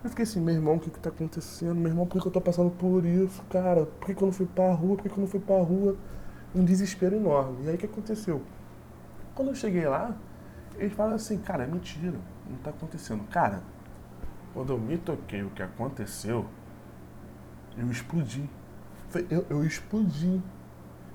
Eu 0.05 0.11
fiquei 0.11 0.25
assim, 0.25 0.39
meu 0.39 0.55
irmão, 0.55 0.75
o 0.75 0.79
que 0.79 0.91
que 0.91 0.99
tá 0.99 1.09
acontecendo? 1.09 1.77
Meu 1.77 1.89
irmão, 1.91 2.07
por 2.07 2.21
que 2.21 2.29
eu 2.29 2.31
tô 2.31 2.39
passando 2.39 2.71
por 2.71 3.07
isso, 3.07 3.43
cara? 3.45 3.87
Por 3.87 4.05
que, 4.05 4.15
que 4.15 4.23
eu 4.23 4.27
não 4.27 4.33
fui 4.33 4.45
pra 4.45 4.71
rua? 4.71 4.97
Por 4.97 5.03
que, 5.03 5.09
que 5.09 5.17
eu 5.17 5.23
não 5.23 5.27
fui 5.27 5.41
pra 5.41 5.57
rua? 5.57 5.97
Um 6.55 6.63
desespero 6.63 7.17
enorme. 7.17 7.65
E 7.65 7.71
aí 7.71 7.75
o 7.77 7.79
que 7.79 7.87
aconteceu? 7.87 8.43
Quando 9.35 9.49
eu 9.49 9.55
cheguei 9.55 9.89
lá, 9.89 10.15
eles 10.77 10.93
falaram 10.93 11.17
assim, 11.17 11.39
cara, 11.39 11.65
é 11.65 11.67
mentira, 11.67 12.19
não 12.51 12.59
tá 12.59 12.69
acontecendo. 12.69 13.25
Cara, 13.31 13.63
quando 14.53 14.75
eu 14.75 14.79
me 14.79 14.99
toquei 14.99 15.43
o 15.43 15.49
que 15.49 15.63
aconteceu, 15.63 16.45
eu 17.75 17.91
explodi. 17.91 18.49
Eu, 19.31 19.47
eu 19.49 19.65
explodi. 19.65 20.43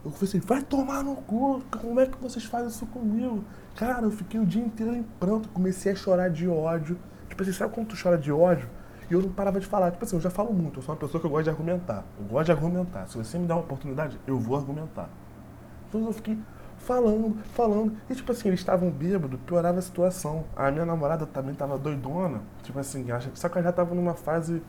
Eu 0.04 0.10
falei 0.10 0.30
assim, 0.30 0.40
vai 0.40 0.64
tomar 0.64 1.04
no 1.04 1.16
cu, 1.16 1.62
como 1.80 2.00
é 2.00 2.08
que 2.08 2.18
vocês 2.18 2.44
fazem 2.44 2.70
isso 2.70 2.88
comigo? 2.88 3.44
Cara, 3.76 4.02
eu 4.02 4.12
fiquei 4.12 4.40
o 4.40 4.46
dia 4.48 4.64
inteiro 4.64 4.96
em 4.96 5.04
pranto, 5.04 5.48
comecei 5.50 5.92
a 5.92 5.96
chorar 5.96 6.32
de 6.32 6.48
ódio. 6.48 6.98
Tipo 7.30 7.44
assim, 7.44 7.54
sabe 7.54 7.72
quando 7.72 7.90
tu 7.90 7.96
chora 8.02 8.18
de 8.18 8.32
ódio? 8.32 8.79
E 9.10 9.14
eu 9.14 9.22
não 9.22 9.30
parava 9.30 9.60
de 9.60 9.66
falar. 9.66 9.92
Tipo 9.92 10.06
assim, 10.06 10.16
eu 10.16 10.22
já 10.22 10.30
falo 10.30 10.54
muito, 10.54 10.80
eu 10.80 10.84
sou 10.84 10.94
uma 10.94 11.00
pessoa 11.00 11.20
que 11.20 11.26
eu 11.26 11.32
gosto 11.32 11.46
de 11.46 11.50
argumentar. 11.50 12.06
Eu 12.20 12.26
gosto 12.26 12.46
de 12.46 12.52
argumentar. 12.52 13.08
Se 13.08 13.18
você 13.18 13.38
me 13.38 13.48
der 13.48 13.54
uma 13.54 13.62
oportunidade, 13.62 14.20
eu 14.28 14.40
vou 14.40 14.56
argumentar. 14.56 15.10
Então 15.88 16.06
eu 16.06 16.14
fiquei 16.14 16.38
falando, 16.78 17.38
falando. 17.54 17.98
E 18.10 18.16
tipo 18.16 18.32
assim, 18.32 18.50
eles 18.50 18.60
estavam 18.60 18.90
bêbados, 18.90 19.40
piorava 19.46 19.80
a 19.80 19.82
situação. 19.82 20.46
A 20.56 20.70
minha 20.70 20.86
namorada 20.86 21.26
também 21.26 21.56
tava 21.56 21.78
doidona. 21.78 22.42
Tipo 22.64 22.80
assim, 22.80 23.06
só 23.34 23.50
que 23.50 23.58
ela 23.58 23.66
já 23.66 23.72
tava 23.74 23.96
numa 23.96 24.14
fase 24.14 24.62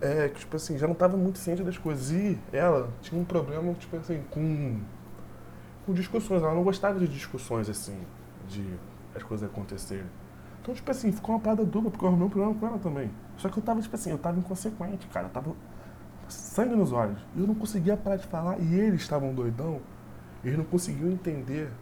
é, 0.00 0.28
que, 0.28 0.40
tipo 0.40 0.56
assim, 0.56 0.78
já 0.78 0.86
não 0.86 0.94
tava 0.94 1.16
muito 1.16 1.38
ciente 1.38 1.62
das 1.62 1.78
coisas. 1.78 2.10
E 2.10 2.38
ela 2.52 2.90
tinha 3.00 3.20
um 3.20 3.24
problema, 3.24 3.72
tipo 3.74 3.96
assim, 3.96 4.22
com, 4.30 4.80
com 5.86 5.92
discussões. 5.92 6.42
Ela 6.42 6.54
não 6.54 6.62
gostava 6.62 6.98
de 6.98 7.08
discussões, 7.08 7.68
assim, 7.68 7.98
de 8.48 8.64
as 9.14 9.22
coisas 9.22 9.48
acontecerem. 9.48 10.06
Então, 10.70 10.76
tipo 10.76 10.90
assim, 10.92 11.10
ficou 11.10 11.34
uma 11.34 11.40
parada 11.40 11.64
dupla, 11.64 11.90
porque 11.90 12.04
eu 12.04 12.08
arrumei 12.08 12.26
um 12.26 12.30
problema 12.30 12.54
com 12.54 12.64
ela 12.64 12.78
também. 12.78 13.10
Só 13.36 13.48
que 13.48 13.58
eu 13.58 13.62
tava, 13.62 13.82
tipo 13.82 13.92
assim, 13.92 14.10
eu 14.10 14.18
tava 14.18 14.38
inconsequente, 14.38 15.04
cara. 15.08 15.26
Eu 15.26 15.30
tava 15.30 15.52
sangue 16.28 16.76
nos 16.76 16.92
olhos. 16.92 17.18
E 17.34 17.40
eu 17.40 17.46
não 17.48 17.56
conseguia 17.56 17.96
parar 17.96 18.14
de 18.14 18.26
falar. 18.28 18.56
E 18.60 18.74
eles 18.74 19.00
estavam 19.00 19.34
doidão. 19.34 19.80
Eles 20.44 20.56
não 20.56 20.64
conseguiam 20.64 21.10
entender 21.10 21.72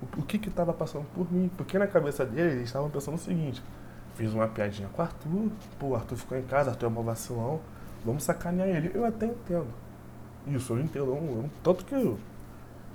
o, 0.00 0.20
o 0.20 0.22
que 0.22 0.38
que 0.38 0.50
tava 0.50 0.72
passando 0.72 1.04
por 1.12 1.32
mim. 1.32 1.50
Porque 1.56 1.76
na 1.76 1.88
cabeça 1.88 2.24
deles, 2.24 2.52
eles 2.52 2.64
estavam 2.66 2.88
pensando 2.90 3.14
o 3.14 3.18
seguinte. 3.18 3.60
Fiz 4.14 4.32
uma 4.32 4.46
piadinha 4.46 4.88
com 4.92 5.02
o 5.02 5.04
Arthur. 5.04 5.50
Pô, 5.80 5.86
o 5.88 5.96
Arthur 5.96 6.16
ficou 6.16 6.38
em 6.38 6.44
casa, 6.44 6.70
Arthur 6.70 6.86
é 6.86 6.88
um 6.90 7.02
vacilão. 7.02 7.60
Vamos 8.04 8.22
sacanear 8.22 8.68
ele. 8.68 8.92
Eu 8.94 9.04
até 9.04 9.26
entendo. 9.26 9.66
Isso, 10.46 10.74
eu 10.74 10.78
entendo. 10.78 11.06
Eu, 11.06 11.50
tanto 11.60 11.84
que 11.84 11.94
eu 11.96 12.16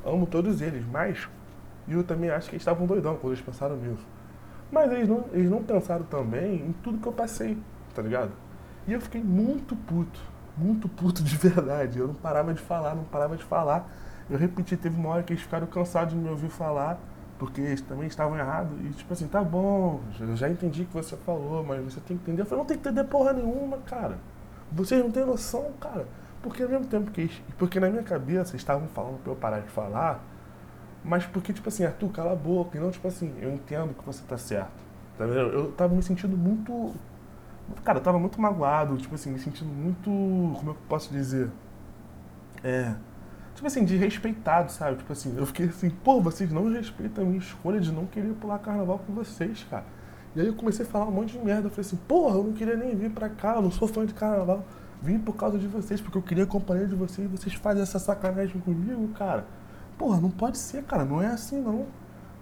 amo 0.06 0.26
todos 0.26 0.62
eles. 0.62 0.86
Mas 0.90 1.28
eu 1.86 2.02
também 2.02 2.30
acho 2.30 2.48
que 2.48 2.56
eles 2.56 2.62
estavam 2.62 2.88
doidão 2.88 3.18
quando 3.18 3.34
eles 3.34 3.44
pensaram 3.44 3.76
nisso. 3.76 4.06
Mas 4.72 4.92
eles 4.92 5.08
não, 5.08 5.26
eles 5.32 5.50
não 5.50 5.64
pensaram 5.64 6.04
também 6.06 6.56
em 6.56 6.72
tudo 6.84 6.98
que 6.98 7.08
eu 7.08 7.14
passei, 7.14 7.58
tá 7.96 8.02
ligado? 8.02 8.32
E 8.88 8.94
eu 8.94 9.02
fiquei 9.02 9.22
muito 9.22 9.76
puto, 9.76 10.20
muito 10.58 10.88
puto 10.90 11.24
de 11.24 11.38
verdade. 11.38 12.00
Eu 12.00 12.08
não 12.08 12.16
parava 12.16 12.54
de 12.54 12.62
falar, 12.62 12.96
não 12.96 13.04
parava 13.04 13.36
de 13.38 13.44
falar. 13.44 13.90
Eu 14.30 14.38
repeti, 14.38 14.76
teve 14.76 15.00
uma 15.00 15.10
hora 15.10 15.24
que 15.24 15.34
eles 15.34 15.44
ficaram 15.44 15.68
cansados 15.68 16.14
de 16.14 16.20
me 16.20 16.30
ouvir 16.30 16.50
falar, 16.50 17.00
porque 17.40 17.62
eles 17.62 17.82
também 17.82 18.08
estavam 18.08 18.38
errados. 18.38 18.78
E 18.86 18.90
tipo 18.90 19.14
assim, 19.14 19.28
tá 19.28 19.42
bom, 19.42 20.02
eu 20.20 20.36
já 20.36 20.50
entendi 20.50 20.84
o 20.84 20.86
que 20.86 20.94
você 20.94 21.16
falou, 21.16 21.64
mas 21.64 21.82
você 21.82 22.02
tem 22.02 22.18
que 22.18 22.24
entender. 22.24 22.42
Eu 22.42 22.46
falei, 22.46 22.60
não 22.60 22.66
tem 22.66 22.78
que 22.78 22.88
entender 22.88 23.04
porra 23.06 23.32
nenhuma, 23.34 23.78
cara. 23.80 24.18
Vocês 24.72 25.02
não 25.02 25.12
têm 25.12 25.26
noção, 25.26 25.72
cara. 25.80 26.06
Porque 26.42 26.62
ao 26.64 26.70
mesmo 26.70 26.86
tempo 26.86 27.10
que 27.12 27.22
eles, 27.22 27.42
porque 27.58 27.80
na 27.80 27.90
minha 27.90 28.04
cabeça 28.04 28.56
estavam 28.56 28.88
falando 28.90 29.22
pra 29.24 29.32
eu 29.32 29.36
parar 29.36 29.60
de 29.60 29.70
falar, 29.70 30.22
mas 31.08 31.26
porque, 31.26 31.54
tipo 31.54 31.70
assim, 31.70 31.86
Arthur, 31.86 32.10
cala 32.10 32.34
a 32.34 32.36
boca. 32.36 32.78
E 32.78 32.82
não, 32.82 32.92
tipo 32.92 33.08
assim, 33.08 33.34
eu 33.42 33.54
entendo 33.54 33.94
que 33.94 34.06
você 34.06 34.22
tá 34.28 34.38
certo. 34.38 34.84
Tá 35.18 35.26
vendo? 35.26 35.50
Eu 35.50 35.72
tava 35.72 35.96
me 35.96 36.04
sentindo 36.04 36.36
muito. 36.36 36.94
Cara, 37.84 38.00
eu 38.00 38.04
tava 38.04 38.20
muito 38.20 38.40
magoado, 38.40 38.98
tipo 38.98 39.16
assim, 39.16 39.32
me 39.32 39.40
sentindo 39.40 39.72
muito. 39.72 40.04
Como 40.06 40.72
é 40.72 40.74
que 40.74 40.80
eu 40.80 40.88
posso 40.90 41.12
dizer? 41.12 41.50
É. 42.62 42.94
Tipo 43.56 43.66
assim, 43.66 43.86
desrespeitado, 43.86 44.72
sabe? 44.72 44.98
Tipo 44.98 45.14
assim, 45.14 45.34
eu 45.38 45.46
fiquei 45.46 45.68
assim, 45.68 45.90
pô, 45.90 46.22
vocês 46.22 46.52
não 46.52 46.72
respeitam 46.72 47.24
a 47.24 47.28
minha 47.28 47.40
escolha 47.40 47.80
de 47.80 47.92
não 47.92 48.06
querer 48.06 48.34
pular 48.34 48.60
carnaval 48.60 49.00
com 49.00 49.14
vocês, 49.14 49.66
cara. 49.70 49.86
E 50.36 50.42
aí 50.42 50.48
eu 50.48 50.54
comecei 50.54 50.86
a 50.86 50.88
falar 50.88 51.06
um 51.06 51.12
monte 51.12 51.32
de 51.32 51.40
merda. 51.40 51.68
Eu 51.68 51.72
falei 51.72 51.88
assim, 51.88 51.98
porra, 52.08 52.36
eu 52.36 52.44
não 52.44 52.54
queria 52.54 52.76
nem 52.76 52.96
vir 52.96 53.10
pra 53.12 53.30
cá, 53.30 53.56
eu 53.56 53.62
não 53.62 53.72
sou 53.72 53.88
fã 53.88 54.06
de 54.06 54.14
carnaval. 54.14 54.64
Vim 55.02 55.18
por 55.18 55.36
causa 55.36 55.58
de 55.58 55.68
vocês, 55.68 56.02
porque 56.02 56.18
eu 56.18 56.22
queria 56.22 56.44
a 56.44 56.48
companhia 56.48 56.86
de 56.86 56.96
vocês 56.96 57.26
e 57.26 57.32
vocês 57.32 57.56
fazem 57.56 57.82
essa 57.82 57.98
sacanagem 57.98 58.60
comigo, 58.62 59.08
cara. 59.18 59.46
Porra, 59.98 60.22
não 60.22 60.30
pode 60.30 60.58
ser, 60.58 60.84
cara, 60.84 61.04
não 61.04 61.22
é 61.22 61.28
assim 61.28 61.60
não. 61.60 61.88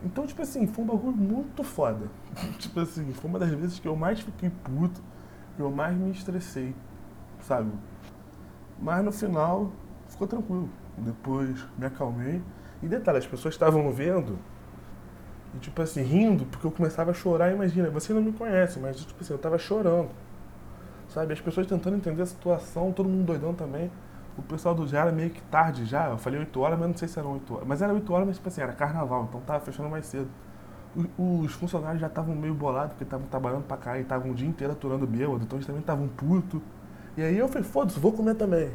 Então, 0.03 0.27
tipo 0.27 0.41
assim, 0.41 0.67
foi 0.67 0.83
um 0.83 0.87
bagulho 0.87 1.15
muito 1.15 1.63
foda. 1.63 2.07
tipo 2.59 2.79
assim, 2.79 3.11
foi 3.13 3.29
uma 3.29 3.39
das 3.39 3.49
vezes 3.49 3.79
que 3.79 3.87
eu 3.87 3.95
mais 3.95 4.19
fiquei 4.19 4.49
puto, 4.49 5.01
que 5.55 5.61
eu 5.61 5.71
mais 5.71 5.95
me 5.95 6.11
estressei, 6.11 6.75
sabe? 7.41 7.71
Mas 8.79 9.03
no 9.03 9.11
final, 9.11 9.71
ficou 10.07 10.27
tranquilo. 10.27 10.69
Depois 10.97 11.65
me 11.77 11.85
acalmei. 11.85 12.41
E 12.83 12.87
detalhe, 12.87 13.17
as 13.17 13.27
pessoas 13.27 13.53
estavam 13.53 13.89
vendo 13.91 14.37
e, 15.55 15.59
tipo 15.59 15.81
assim, 15.81 16.03
rindo, 16.03 16.45
porque 16.45 16.67
eu 16.67 16.71
começava 16.71 17.11
a 17.11 17.13
chorar. 17.13 17.51
Imagina, 17.53 17.89
você 17.89 18.13
não 18.13 18.21
me 18.21 18.33
conhece, 18.33 18.79
mas, 18.79 18.97
tipo 18.97 19.21
assim, 19.21 19.33
eu 19.33 19.39
tava 19.39 19.57
chorando, 19.57 20.09
sabe? 21.07 21.33
As 21.33 21.39
pessoas 21.39 21.65
tentando 21.65 21.95
entender 21.95 22.21
a 22.21 22.25
situação, 22.25 22.91
todo 22.91 23.07
mundo 23.07 23.25
doidão 23.25 23.53
também 23.53 23.89
o 24.37 24.41
pessoal 24.41 24.75
do 24.75 24.87
já 24.87 25.01
era 25.01 25.11
meio 25.11 25.29
que 25.29 25.41
tarde 25.43 25.85
já. 25.85 26.09
Eu 26.09 26.17
falei 26.17 26.39
8 26.39 26.59
horas, 26.59 26.79
mas 26.79 26.87
não 26.89 26.97
sei 26.97 27.07
se 27.07 27.17
eram 27.19 27.33
8 27.33 27.53
horas. 27.53 27.67
Mas 27.67 27.81
era 27.81 27.93
8 27.93 28.13
horas, 28.13 28.27
mas 28.27 28.37
tipo 28.37 28.49
assim, 28.49 28.61
era 28.61 28.73
carnaval, 28.73 29.25
então 29.29 29.41
tava 29.41 29.59
fechando 29.59 29.89
mais 29.89 30.05
cedo. 30.05 30.29
Os 31.17 31.51
funcionários 31.53 31.99
já 31.99 32.07
estavam 32.07 32.33
meio 32.35 32.53
bolados, 32.53 32.91
porque 32.91 33.03
estavam 33.03 33.27
trabalhando 33.27 33.63
pra 33.63 33.75
cá 33.75 33.97
e 33.97 34.01
estavam 34.01 34.31
o 34.31 34.33
dia 34.33 34.47
inteiro 34.47 34.71
aturando 34.73 35.05
bêbado, 35.05 35.43
então 35.43 35.57
eles 35.57 35.65
também 35.65 35.81
estavam 35.81 36.07
puto. 36.07 36.61
E 37.17 37.21
aí 37.21 37.37
eu 37.37 37.47
falei, 37.47 37.63
foda-se, 37.63 37.99
vou 37.99 38.13
comer 38.13 38.35
também. 38.35 38.71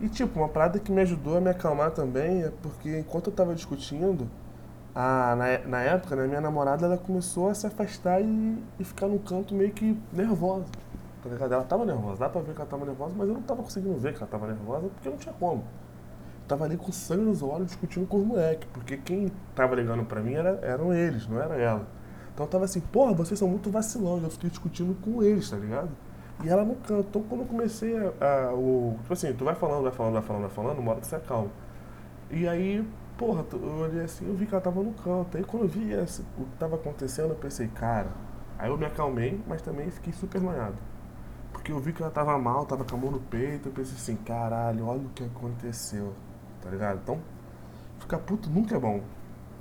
e 0.00 0.08
tipo, 0.08 0.40
uma 0.40 0.48
parada 0.48 0.78
que 0.78 0.92
me 0.92 1.00
ajudou 1.02 1.38
a 1.38 1.40
me 1.40 1.50
acalmar 1.50 1.90
também 1.92 2.42
é 2.44 2.50
porque 2.62 2.98
enquanto 2.98 3.28
eu 3.28 3.32
tava 3.32 3.54
discutindo, 3.54 4.28
a, 4.94 5.34
na, 5.36 5.68
na 5.68 5.80
época, 5.82 6.16
né, 6.16 6.26
minha 6.26 6.40
namorada 6.40 6.84
ela 6.84 6.98
começou 6.98 7.48
a 7.48 7.54
se 7.54 7.66
afastar 7.66 8.20
e, 8.20 8.62
e 8.78 8.84
ficar 8.84 9.06
num 9.06 9.18
canto 9.18 9.54
meio 9.54 9.72
que 9.72 9.98
nervosa. 10.12 10.66
Ela 11.24 11.62
tava 11.62 11.84
nervosa, 11.84 12.18
dá 12.18 12.28
pra 12.28 12.40
ver 12.40 12.52
que 12.52 12.60
ela 12.60 12.68
tava 12.68 12.84
nervosa, 12.84 13.14
mas 13.16 13.28
eu 13.28 13.34
não 13.34 13.42
tava 13.42 13.62
conseguindo 13.62 13.96
ver 13.96 14.12
que 14.12 14.18
ela 14.18 14.26
tava 14.26 14.46
nervosa 14.46 14.88
porque 14.88 15.08
não 15.08 15.16
tinha 15.16 15.34
como. 15.34 15.60
Eu 15.60 16.48
tava 16.48 16.64
ali 16.64 16.76
com 16.76 16.90
sangue 16.90 17.22
nos 17.22 17.42
olhos 17.42 17.68
discutindo 17.68 18.06
com 18.06 18.18
os 18.18 18.26
moleques, 18.26 18.68
porque 18.72 18.96
quem 18.96 19.30
tava 19.54 19.76
ligando 19.76 20.04
pra 20.04 20.20
mim 20.20 20.34
era, 20.34 20.58
eram 20.62 20.92
eles, 20.92 21.28
não 21.28 21.40
era 21.40 21.54
ela. 21.56 21.86
Então 22.34 22.46
eu 22.46 22.50
tava 22.50 22.64
assim, 22.64 22.80
porra, 22.80 23.12
vocês 23.12 23.38
são 23.38 23.46
muito 23.46 23.70
vacilões, 23.70 24.24
eu 24.24 24.30
fiquei 24.30 24.50
discutindo 24.50 24.96
com 25.00 25.22
eles, 25.22 25.48
tá 25.48 25.56
ligado? 25.56 25.90
E 26.42 26.48
ela 26.48 26.64
no 26.64 26.74
canto. 26.76 27.06
Então 27.08 27.22
quando 27.22 27.42
eu 27.42 27.46
comecei 27.46 27.96
a, 27.96 28.48
a, 28.48 28.54
o. 28.54 28.96
Tipo 29.02 29.12
assim, 29.12 29.32
tu 29.34 29.44
vai 29.44 29.54
falando, 29.54 29.82
vai 29.84 29.92
falando, 29.92 30.14
vai 30.14 30.22
falando, 30.22 30.42
vai 30.42 30.50
falando, 30.50 30.78
uma 30.78 30.92
hora 30.92 31.00
tu 31.00 31.14
acalma. 31.14 31.50
E 32.30 32.48
aí, 32.48 32.84
porra, 33.16 33.44
eu 33.52 33.78
olhei 33.80 34.02
assim, 34.02 34.26
eu 34.26 34.34
vi 34.34 34.46
que 34.46 34.54
ela 34.54 34.62
tava 34.62 34.82
no 34.82 34.92
canto. 34.94 35.36
Aí 35.36 35.44
quando 35.44 35.64
eu 35.64 35.68
vi 35.68 35.94
o 35.94 36.44
que 36.44 36.56
tava 36.58 36.76
acontecendo, 36.76 37.30
eu 37.30 37.36
pensei, 37.36 37.68
cara. 37.68 38.08
Aí 38.58 38.70
eu 38.70 38.78
me 38.78 38.86
acalmei, 38.86 39.40
mas 39.46 39.62
também 39.62 39.90
fiquei 39.90 40.12
super 40.12 40.40
noiado. 40.40 40.76
Porque 41.62 41.70
eu 41.70 41.78
vi 41.78 41.92
que 41.92 42.02
ela 42.02 42.10
tava 42.10 42.36
mal, 42.38 42.66
tava 42.66 42.84
com 42.84 42.96
a 42.96 42.98
mão 42.98 43.12
no 43.12 43.20
peito. 43.20 43.68
Eu 43.68 43.72
pensei 43.72 43.94
assim, 43.94 44.16
caralho, 44.16 44.84
olha 44.84 45.02
o 45.02 45.10
que 45.10 45.22
aconteceu. 45.22 46.12
Tá 46.60 46.68
ligado? 46.68 46.98
Então, 47.00 47.20
ficar 48.00 48.18
puto 48.18 48.50
nunca 48.50 48.74
é 48.74 48.80
bom. 48.80 49.00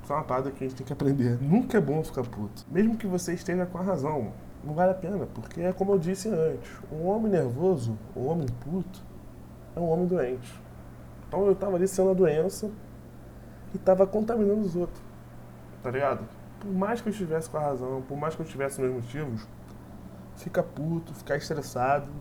Isso 0.02 0.12
é 0.12 0.16
uma 0.16 0.24
parada 0.24 0.50
que 0.50 0.64
a 0.64 0.68
gente 0.68 0.78
tem 0.78 0.88
que 0.88 0.94
aprender. 0.94 1.40
Nunca 1.40 1.78
é 1.78 1.82
bom 1.82 2.04
ficar 2.04 2.24
puto. 2.24 2.66
Mesmo 2.72 2.98
que 2.98 3.06
você 3.06 3.36
esteja 3.36 3.68
com 3.68 3.78
a 3.78 3.84
razão. 3.84 4.34
Não 4.64 4.74
vale 4.74 4.94
a 4.94 4.96
pena, 4.96 5.28
porque 5.28 5.62
é 5.62 5.72
como 5.72 5.92
eu 5.92 6.00
disse 6.00 6.28
antes. 6.28 6.72
Um 6.92 7.06
homem 7.06 7.32
nervoso, 7.32 7.96
um 8.16 8.26
homem 8.26 8.48
puto, 8.48 9.00
é 9.76 9.80
um 9.80 9.88
homem 9.88 10.08
doente. 10.08 10.60
Então 11.28 11.46
eu 11.46 11.54
tava 11.54 11.76
ali 11.76 11.88
sendo 11.88 12.10
a 12.10 12.14
doença 12.16 12.72
e 13.76 13.78
tava 13.78 14.08
contaminando 14.08 14.62
os 14.62 14.76
outros. 14.76 15.04
Tá 15.84 15.92
ligado? 15.92 16.28
Por 16.60 16.74
mais 16.74 17.00
que 17.00 17.10
eu 17.10 17.12
estivesse 17.12 17.48
com 17.48 17.58
a 17.58 17.62
razão, 17.62 18.02
por 18.08 18.18
mais 18.18 18.34
que 18.34 18.42
eu 18.42 18.46
tivesse 18.46 18.82
meus 18.82 18.92
motivos, 18.92 19.48
fica 20.38 20.64
puto, 20.64 21.14
ficar 21.14 21.38
estressado, 21.38 22.12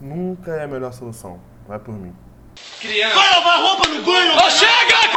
nunca 0.00 0.52
é 0.52 0.64
a 0.64 0.68
melhor 0.68 0.92
solução. 0.92 1.40
Vai 1.66 1.78
por 1.78 1.94
mim. 1.94 2.14
Criança. 2.80 3.14
Vai 3.14 3.30
lavar 3.30 3.60
roupa 3.60 3.88
no 3.88 4.02
banho! 4.02 4.32
Oh, 4.36 4.50
chega! 4.50 5.14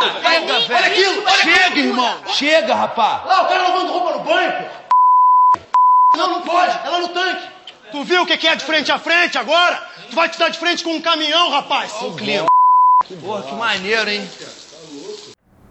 Chega, 0.00 0.60
velho! 0.60 0.74
Olha 0.74 0.86
aquilo! 0.86 1.22
Olha 1.22 1.42
chega, 1.42 1.66
aquilo. 1.66 1.88
irmão! 1.88 2.26
Chega, 2.26 2.74
rapá! 2.74 3.24
Lá, 3.24 3.42
o 3.42 3.48
cara 3.48 3.68
lavando 3.68 3.92
roupa 3.92 4.18
no 4.18 4.24
banho, 4.24 4.52
pô! 4.52 6.16
Não, 6.16 6.30
não 6.30 6.42
pode! 6.42 6.78
Ela 6.86 7.00
no 7.00 7.08
tanque! 7.08 7.48
Tu 7.90 8.04
viu 8.04 8.22
o 8.22 8.26
que 8.26 8.46
é 8.46 8.56
de 8.56 8.64
frente 8.64 8.90
a 8.90 8.98
frente 8.98 9.36
agora? 9.36 9.76
Tu 10.08 10.14
vai 10.14 10.28
te 10.28 10.38
dar 10.38 10.48
de 10.48 10.58
frente 10.58 10.82
com 10.82 10.90
um 10.90 11.00
caminhão, 11.02 11.50
rapaz! 11.50 11.92
O 12.02 12.14
clima. 12.14 12.46
Porra, 13.20 13.42
que 13.42 13.54
maneiro, 13.54 14.08
hein? 14.08 14.28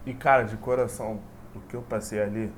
E 0.05 0.13
cara, 0.13 0.43
de 0.43 0.57
coração, 0.57 1.21
o 1.55 1.59
que 1.61 1.75
eu 1.75 1.81
passei 1.81 2.21
ali, 2.21 2.51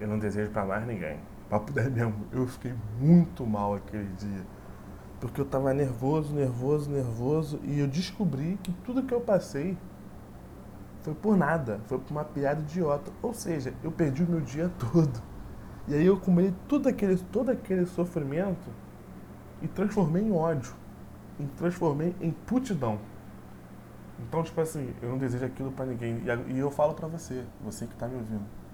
eu 0.00 0.08
não 0.08 0.18
desejo 0.18 0.50
para 0.50 0.64
mais 0.64 0.86
ninguém. 0.86 1.18
Papo 1.48 1.72
10 1.72 1.92
mesmo, 1.92 2.26
eu 2.32 2.46
fiquei 2.48 2.74
muito 2.98 3.46
mal 3.46 3.74
aquele 3.74 4.08
dia. 4.14 4.44
Porque 5.20 5.40
eu 5.40 5.44
tava 5.44 5.72
nervoso, 5.72 6.34
nervoso, 6.34 6.90
nervoso. 6.90 7.60
E 7.62 7.78
eu 7.78 7.86
descobri 7.86 8.58
que 8.62 8.72
tudo 8.84 9.02
que 9.02 9.14
eu 9.14 9.20
passei 9.20 9.78
foi 11.02 11.14
por 11.14 11.36
nada. 11.36 11.80
Foi 11.86 11.98
por 11.98 12.10
uma 12.10 12.24
piada 12.24 12.60
idiota. 12.60 13.12
Ou 13.22 13.32
seja, 13.32 13.72
eu 13.82 13.92
perdi 13.92 14.24
o 14.24 14.28
meu 14.28 14.40
dia 14.40 14.70
todo. 14.92 15.22
E 15.86 15.94
aí 15.94 16.04
eu 16.04 16.18
comi 16.18 16.52
tudo 16.66 16.88
aquele, 16.88 17.16
todo 17.16 17.50
aquele 17.50 17.86
sofrimento 17.86 18.68
e 19.62 19.68
transformei 19.68 20.24
em 20.24 20.32
ódio. 20.32 20.74
E 21.38 21.44
transformei 21.44 22.14
em 22.20 22.32
putidão. 22.32 22.98
Então, 24.18 24.42
tipo 24.42 24.60
assim, 24.60 24.92
eu 25.00 25.10
não 25.10 25.18
desejo 25.18 25.44
aquilo 25.44 25.70
para 25.70 25.86
ninguém. 25.86 26.22
E 26.48 26.58
eu 26.58 26.70
falo 26.72 26.94
para 26.94 27.06
você, 27.06 27.44
você 27.62 27.86
que 27.86 27.94
tá 27.94 28.08
me 28.08 28.16
ouvindo 28.16 28.65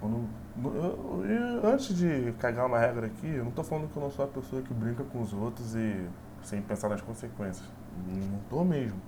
quando, 0.00 0.28
eu, 0.74 1.24
eu, 1.24 1.66
antes 1.66 1.96
de 1.96 2.32
cagar 2.38 2.66
uma 2.66 2.78
regra 2.78 3.06
aqui, 3.06 3.26
eu 3.26 3.42
não 3.42 3.50
estou 3.50 3.64
falando 3.64 3.90
que 3.90 3.96
eu 3.96 4.02
não 4.02 4.10
sou 4.10 4.24
a 4.24 4.28
pessoa 4.28 4.62
que 4.62 4.72
brinca 4.74 5.04
com 5.04 5.20
os 5.20 5.32
outros 5.32 5.74
e 5.74 6.06
sem 6.42 6.60
pensar 6.62 6.88
nas 6.88 7.00
consequências. 7.00 7.68
Não 8.06 8.38
estou 8.38 8.64
mesmo. 8.64 9.00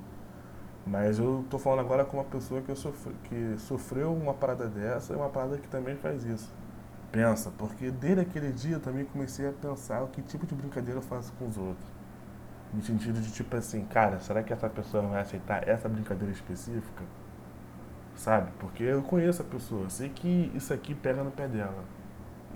Mas 0.87 1.19
eu 1.19 1.45
tô 1.51 1.59
falando 1.59 1.81
agora 1.81 2.05
com 2.05 2.17
uma 2.17 2.25
pessoa 2.25 2.63
que, 2.63 2.75
sofre, 2.75 3.13
que 3.25 3.57
sofreu 3.59 4.13
uma 4.15 4.33
parada 4.33 4.67
dessa 4.67 5.13
e 5.13 5.17
uma 5.17 5.29
parada 5.29 5.59
que 5.59 5.69
também 5.69 5.97
faz 5.97 6.25
isso. 6.25 6.51
Pensa, 7.13 7.51
porque 7.57 7.91
desde 7.91 8.21
aquele 8.21 8.53
dia 8.53 8.77
eu 8.77 8.81
também 8.81 9.05
comecei 9.05 9.49
a 9.49 9.53
pensar 9.53 10.03
o 10.03 10.09
que 10.09 10.23
tipo 10.23 10.47
de 10.47 10.55
brincadeira 10.55 10.99
eu 10.99 11.03
faço 11.03 11.33
com 11.39 11.47
os 11.47 11.59
outros. 11.59 11.87
No 12.73 12.83
sentido 12.83 13.21
de 13.21 13.31
tipo 13.31 13.55
assim, 13.57 13.85
cara, 13.85 14.19
será 14.21 14.43
que 14.43 14.53
essa 14.53 14.69
pessoa 14.69 15.03
vai 15.07 15.21
aceitar 15.21 15.67
essa 15.69 15.89
brincadeira 15.89 16.33
específica? 16.33 17.05
Sabe? 18.19 18.51
Porque 18.59 18.83
eu 18.83 19.01
conheço 19.01 19.43
a 19.43 19.45
pessoa, 19.45 19.89
sei 19.89 20.09
que 20.09 20.51
isso 20.53 20.75
aqui 20.75 20.93
pega 20.93 21.23
no 21.23 21.31
pé 21.31 21.47
dela. 21.47 21.85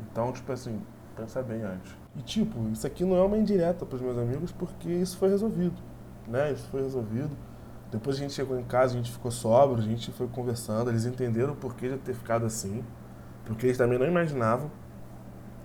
Então, 0.01 0.33
tipo 0.33 0.51
assim, 0.51 0.83
pensa 1.17 1.41
bem 1.41 1.63
antes. 1.63 1.97
E 2.17 2.21
tipo, 2.21 2.69
isso 2.73 2.85
aqui 2.85 3.05
não 3.05 3.17
é 3.17 3.23
uma 3.23 3.39
indireta 3.39 3.87
pros 3.87 4.03
meus 4.03 4.19
amigos 4.19 4.51
porque 4.51 4.89
isso 4.89 5.17
foi 5.17 5.29
resolvido, 5.29 5.81
né? 6.27 6.51
Isso 6.51 6.67
foi 6.69 6.83
resolvido. 6.83 7.31
Depois 7.93 8.17
a 8.17 8.19
gente 8.19 8.33
chegou 8.33 8.59
em 8.59 8.65
casa, 8.65 8.95
a 8.95 8.97
gente 8.97 9.13
ficou 9.13 9.31
sóbrio, 9.31 9.79
a 9.79 9.87
gente 9.87 10.11
foi 10.11 10.27
conversando, 10.27 10.91
eles 10.91 11.05
entenderam 11.05 11.53
o 11.53 11.57
porquê 11.57 11.91
de 11.91 11.99
ter 11.99 12.15
ficado 12.15 12.45
assim, 12.45 12.83
porque 13.45 13.67
eles 13.67 13.79
também 13.79 14.01
não 14.01 14.07
imaginavam. 14.07 14.69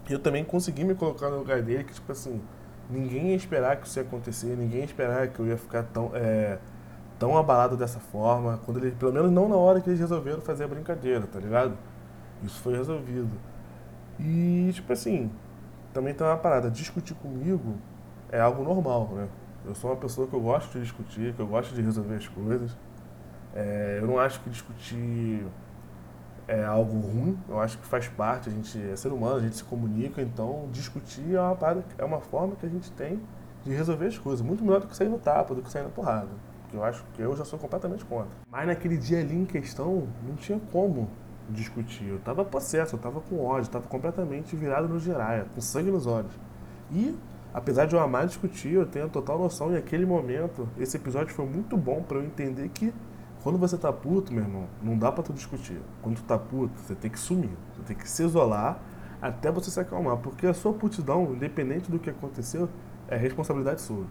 E 0.07 0.13
eu 0.13 0.19
também 0.19 0.45
consegui 0.45 0.83
me 0.83 0.93
colocar 0.93 1.31
no 1.31 1.39
lugar 1.39 1.63
dele, 1.63 1.83
que 1.83 1.93
tipo 1.93 2.11
assim, 2.11 2.39
ninguém 2.87 3.29
ia 3.29 3.35
esperar 3.35 3.77
que 3.77 3.87
isso 3.87 3.97
ia 3.97 4.03
acontecer, 4.03 4.55
ninguém 4.55 4.81
ia 4.81 4.85
esperar 4.85 5.27
que 5.29 5.39
eu 5.39 5.47
ia 5.47 5.57
ficar 5.57 5.81
tão, 5.83 6.11
é, 6.13 6.59
tão 7.19 7.37
abalado 7.37 7.75
dessa 7.75 7.99
forma, 7.99 8.59
quando 8.65 8.77
ele, 8.77 8.91
pelo 8.91 9.11
menos 9.11 9.31
não 9.31 9.49
na 9.49 9.55
hora 9.55 9.81
que 9.81 9.89
eles 9.89 9.99
resolveram 9.99 10.41
fazer 10.41 10.65
a 10.65 10.67
brincadeira, 10.67 11.25
tá 11.25 11.39
ligado? 11.39 11.77
Isso 12.43 12.59
foi 12.61 12.75
resolvido. 12.77 13.31
E 14.19 14.71
tipo 14.73 14.93
assim, 14.93 15.31
também 15.93 16.13
tem 16.13 16.25
uma 16.25 16.37
parada, 16.37 16.69
discutir 16.69 17.15
comigo 17.15 17.75
é 18.31 18.39
algo 18.39 18.63
normal, 18.63 19.09
né? 19.13 19.27
Eu 19.65 19.75
sou 19.75 19.89
uma 19.89 19.97
pessoa 19.97 20.27
que 20.27 20.33
eu 20.33 20.39
gosto 20.39 20.73
de 20.73 20.81
discutir, 20.81 21.33
que 21.33 21.39
eu 21.41 21.47
gosto 21.47 21.73
de 21.73 21.81
resolver 21.81 22.15
as 22.15 22.27
coisas. 22.27 22.77
É, 23.53 23.99
eu 24.01 24.07
não 24.07 24.19
acho 24.19 24.39
que 24.41 24.49
discutir 24.49 25.45
é 26.47 26.63
algo 26.63 26.99
ruim, 26.99 27.37
eu 27.49 27.59
acho 27.59 27.77
que 27.77 27.85
faz 27.85 28.07
parte, 28.07 28.47
a 28.47 28.51
gente 28.51 28.81
é 28.89 28.95
ser 28.95 29.11
humano, 29.11 29.35
a 29.35 29.39
gente 29.41 29.57
se 29.57 29.63
comunica, 29.63 30.21
então 30.21 30.69
discutir 30.71 31.35
é 31.35 31.41
uma, 31.41 31.55
parada, 31.55 31.83
é 31.97 32.05
uma 32.05 32.21
forma 32.21 32.55
que 32.55 32.65
a 32.65 32.69
gente 32.69 32.89
tem 32.91 33.19
de 33.65 33.73
resolver 33.73 34.05
as 34.05 34.17
coisas, 34.17 34.45
muito 34.45 34.63
melhor 34.63 34.79
do 34.79 34.87
que 34.87 34.95
sair 34.95 35.09
no 35.09 35.19
tapa, 35.19 35.53
do 35.53 35.61
que 35.61 35.69
sair 35.69 35.83
na 35.83 35.89
porrada. 35.89 36.29
Que 36.69 36.75
eu 36.75 36.83
acho 36.83 37.03
que 37.13 37.21
eu 37.21 37.35
já 37.35 37.45
sou 37.45 37.57
completamente 37.57 38.03
contra. 38.05 38.29
Mas 38.51 38.67
naquele 38.67 38.97
dia 38.97 39.19
ali 39.19 39.35
em 39.35 39.45
questão, 39.45 40.07
não 40.27 40.35
tinha 40.35 40.59
como 40.71 41.09
discutir. 41.49 42.07
Eu 42.07 42.19
tava 42.19 42.43
possesso, 42.43 42.95
eu 42.95 42.99
tava 42.99 43.21
com 43.21 43.43
ódio, 43.43 43.71
tava 43.71 43.87
completamente 43.87 44.55
virado 44.55 44.87
no 44.87 44.99
giraia, 44.99 45.45
com 45.53 45.61
sangue 45.61 45.89
nos 45.89 46.05
olhos. 46.05 46.31
E 46.91 47.17
apesar 47.53 47.85
de 47.85 47.95
eu 47.95 47.99
amar 47.99 48.27
discutir, 48.27 48.73
eu 48.73 48.85
tenho 48.85 49.05
a 49.05 49.09
total 49.09 49.39
noção, 49.39 49.71
e 49.71 49.77
aquele 49.77 50.05
momento, 50.05 50.67
esse 50.77 50.97
episódio 50.97 51.33
foi 51.33 51.45
muito 51.45 51.77
bom 51.77 52.03
para 52.03 52.17
eu 52.17 52.25
entender 52.25 52.69
que 52.69 52.93
quando 53.43 53.57
você 53.57 53.77
tá 53.77 53.93
puto, 53.93 54.33
meu 54.33 54.43
irmão, 54.43 54.67
não 54.81 54.97
dá 54.97 55.11
para 55.11 55.23
tu 55.23 55.31
discutir. 55.31 55.79
Quando 56.01 56.17
tu 56.17 56.23
tá 56.23 56.37
puto, 56.37 56.77
você 56.79 56.95
tem 56.95 57.09
que 57.09 57.19
sumir, 57.19 57.51
você 57.73 57.81
tem 57.83 57.95
que 57.95 58.09
se 58.09 58.23
isolar 58.23 58.79
até 59.21 59.51
você 59.51 59.71
se 59.71 59.79
acalmar, 59.79 60.17
porque 60.17 60.45
a 60.45 60.53
sua 60.53 60.73
putidão, 60.73 61.33
independente 61.33 61.89
do 61.89 61.97
que 61.97 62.09
aconteceu, 62.09 62.69
é 63.07 63.15
responsabilidade 63.15 63.81
sua. 63.81 64.05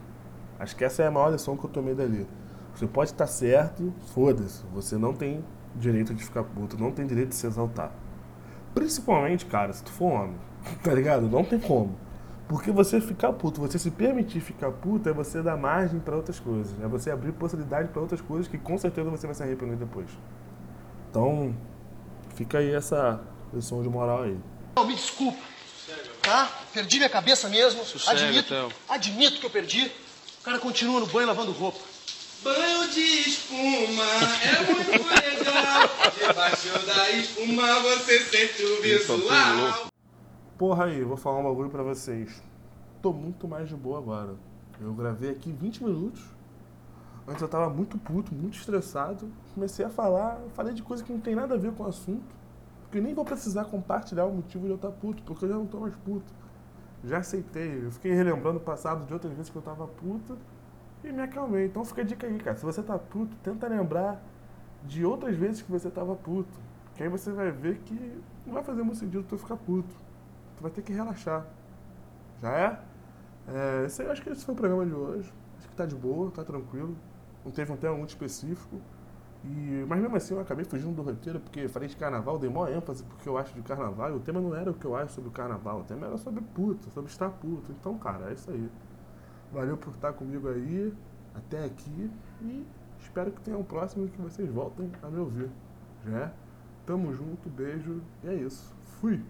Acho 0.58 0.74
que 0.74 0.84
essa 0.84 1.02
é 1.02 1.06
a 1.06 1.10
maior 1.10 1.30
lição 1.30 1.56
que 1.56 1.64
eu 1.64 1.70
tomei 1.70 1.94
dali. 1.94 2.26
Você 2.76 2.86
pode 2.86 3.10
estar 3.10 3.26
certo, 3.26 3.90
foda-se, 4.12 4.62
você 4.70 4.98
não 4.98 5.14
tem 5.14 5.42
direito 5.74 6.14
de 6.14 6.22
ficar 6.22 6.44
puto, 6.44 6.76
não 6.76 6.92
tem 6.92 7.06
direito 7.06 7.30
de 7.30 7.34
se 7.34 7.46
exaltar. 7.46 7.90
Principalmente, 8.74 9.46
cara, 9.46 9.72
se 9.72 9.82
tu 9.82 9.90
for 9.90 10.12
homem, 10.12 10.36
tá 10.84 10.92
ligado? 10.92 11.26
Não 11.26 11.42
tem 11.42 11.58
como. 11.58 11.98
Porque 12.46 12.70
você 12.70 13.00
ficar 13.00 13.32
puto, 13.32 13.62
você 13.62 13.78
se 13.78 13.90
permitir 13.90 14.40
ficar 14.40 14.70
puto, 14.70 15.08
é 15.08 15.12
você 15.12 15.42
dar 15.42 15.56
margem 15.56 15.98
para 15.98 16.14
outras 16.14 16.38
coisas. 16.38 16.78
É 16.82 16.86
você 16.86 17.10
abrir 17.10 17.32
possibilidade 17.32 17.88
para 17.88 18.00
outras 18.00 18.20
coisas 18.20 18.46
que 18.46 18.58
com 18.58 18.76
certeza 18.76 19.08
você 19.08 19.26
vai 19.26 19.34
se 19.34 19.42
arrepender 19.42 19.76
depois. 19.76 20.06
Então, 21.10 21.56
fica 22.34 22.58
aí 22.58 22.74
essa 22.74 23.20
lição 23.54 23.82
de 23.82 23.88
moral 23.88 24.24
aí. 24.24 24.38
me 24.86 24.94
desculpa. 24.94 25.38
Tá? 26.22 26.50
Perdi 26.74 26.98
minha 26.98 27.08
cabeça 27.08 27.48
mesmo. 27.48 27.84
Sossega, 27.84 28.20
admito, 28.20 28.48
Theo. 28.48 28.72
admito 28.88 29.40
que 29.40 29.46
eu 29.46 29.50
perdi. 29.50 29.90
O 30.40 30.44
cara 30.44 30.58
continua 30.58 31.00
no 31.00 31.06
banho 31.06 31.26
lavando 31.26 31.52
roupa. 31.52 31.95
De 32.96 33.28
espuma 33.28 34.04
é 34.42 34.72
muito 34.72 34.90
legal. 34.90 35.82
Debaixo 36.18 36.86
da 36.86 37.10
espuma 37.10 37.82
você 37.82 38.20
sente 38.20 38.64
o 38.64 38.80
visual. 38.80 39.88
Porra 40.56 40.86
aí, 40.86 41.04
vou 41.04 41.18
falar 41.18 41.40
um 41.40 41.44
bagulho 41.44 41.68
pra 41.68 41.82
vocês. 41.82 42.42
Tô 43.02 43.12
muito 43.12 43.46
mais 43.46 43.68
de 43.68 43.76
boa 43.76 43.98
agora. 43.98 44.34
Eu 44.80 44.94
gravei 44.94 45.28
aqui 45.28 45.52
20 45.52 45.84
minutos. 45.84 46.22
Antes 47.28 47.42
eu 47.42 47.48
tava 47.48 47.68
muito 47.68 47.98
puto, 47.98 48.34
muito 48.34 48.56
estressado. 48.56 49.30
Comecei 49.52 49.84
a 49.84 49.90
falar, 49.90 50.40
falei 50.54 50.72
de 50.72 50.82
coisa 50.82 51.04
que 51.04 51.12
não 51.12 51.20
tem 51.20 51.34
nada 51.34 51.54
a 51.54 51.58
ver 51.58 51.72
com 51.72 51.82
o 51.82 51.86
assunto. 51.86 52.34
Porque 52.84 52.98
nem 52.98 53.12
vou 53.12 53.26
precisar 53.26 53.66
compartilhar 53.66 54.24
o 54.24 54.32
motivo 54.32 54.64
de 54.64 54.70
eu 54.70 54.76
estar 54.76 54.90
puto, 54.92 55.22
porque 55.22 55.44
eu 55.44 55.50
já 55.50 55.54
não 55.54 55.66
tô 55.66 55.80
mais 55.80 55.94
puto. 55.96 56.32
Já 57.04 57.18
aceitei. 57.18 57.84
Eu 57.84 57.92
fiquei 57.92 58.14
relembrando 58.14 58.56
o 58.56 58.62
passado 58.62 59.04
de 59.04 59.12
outras 59.12 59.34
vezes 59.34 59.50
que 59.50 59.56
eu 59.56 59.60
tava 59.60 59.86
puto 59.86 60.38
e 61.08 61.12
me 61.12 61.22
acalmei. 61.22 61.66
Então 61.66 61.84
fica 61.84 62.02
a 62.02 62.04
dica 62.04 62.26
aí, 62.26 62.38
cara. 62.38 62.56
Se 62.56 62.64
você 62.64 62.82
tá 62.82 62.98
puto, 62.98 63.36
tenta 63.42 63.68
lembrar 63.68 64.22
de 64.84 65.04
outras 65.04 65.36
vezes 65.36 65.62
que 65.62 65.70
você 65.70 65.90
tava 65.90 66.14
puto. 66.14 66.58
Que 66.94 67.02
aí 67.02 67.08
você 67.08 67.32
vai 67.32 67.50
ver 67.50 67.78
que 67.78 68.22
não 68.46 68.54
vai 68.54 68.62
fazer 68.62 68.82
muito 68.82 68.98
sentido 68.98 69.24
tu 69.28 69.36
ficar 69.36 69.56
puto 69.56 70.06
tu 70.56 70.62
vai 70.62 70.70
ter 70.70 70.82
que 70.82 70.92
relaxar. 70.92 71.46
Já 72.40 72.52
é? 72.52 72.80
é 73.48 73.84
esse, 73.86 74.02
eu 74.02 74.10
acho 74.10 74.22
que 74.22 74.30
esse 74.30 74.44
foi 74.44 74.54
o 74.54 74.56
programa 74.56 74.84
de 74.84 74.92
hoje. 74.92 75.32
Acho 75.58 75.68
que 75.68 75.74
tá 75.74 75.86
de 75.86 75.94
boa, 75.94 76.30
tá 76.30 76.42
tranquilo. 76.42 76.96
Não 77.44 77.52
teve 77.52 77.72
um 77.72 77.76
tema 77.76 77.96
muito 77.96 78.10
específico. 78.10 78.80
E, 79.44 79.84
mas 79.86 80.00
mesmo 80.00 80.16
assim 80.16 80.34
eu 80.34 80.40
acabei 80.40 80.64
fugindo 80.64 80.94
do 80.94 81.02
roteiro 81.02 81.38
porque 81.38 81.68
falei 81.68 81.88
de 81.88 81.96
carnaval, 81.96 82.36
dei 82.36 82.50
maior 82.50 82.72
ênfase 82.72 83.04
porque 83.04 83.28
eu 83.28 83.38
acho 83.38 83.54
de 83.54 83.62
carnaval. 83.62 84.10
E 84.10 84.14
o 84.14 84.20
tema 84.20 84.40
não 84.40 84.54
era 84.54 84.70
o 84.70 84.74
que 84.74 84.84
eu 84.84 84.96
acho 84.96 85.14
sobre 85.14 85.28
o 85.28 85.32
carnaval, 85.32 85.80
o 85.80 85.84
tema 85.84 86.06
era 86.06 86.16
sobre 86.16 86.42
puta, 86.42 86.90
sobre 86.90 87.10
estar 87.10 87.30
puto. 87.30 87.70
Então, 87.72 87.96
cara, 87.98 88.30
é 88.30 88.32
isso 88.32 88.50
aí. 88.50 88.68
Valeu 89.52 89.76
por 89.76 89.92
estar 89.94 90.12
comigo 90.12 90.48
aí, 90.48 90.92
até 91.34 91.64
aqui. 91.64 92.10
E 92.42 92.66
espero 93.00 93.30
que 93.30 93.40
tenha 93.40 93.56
um 93.56 93.64
próximo 93.64 94.08
que 94.08 94.20
vocês 94.20 94.50
voltem 94.50 94.90
a 95.02 95.08
me 95.08 95.18
ouvir. 95.18 95.50
Já 96.06 96.18
é? 96.18 96.32
Tamo 96.84 97.12
junto, 97.12 97.48
beijo 97.48 98.00
e 98.22 98.28
é 98.28 98.34
isso. 98.34 98.74
Fui! 99.00 99.22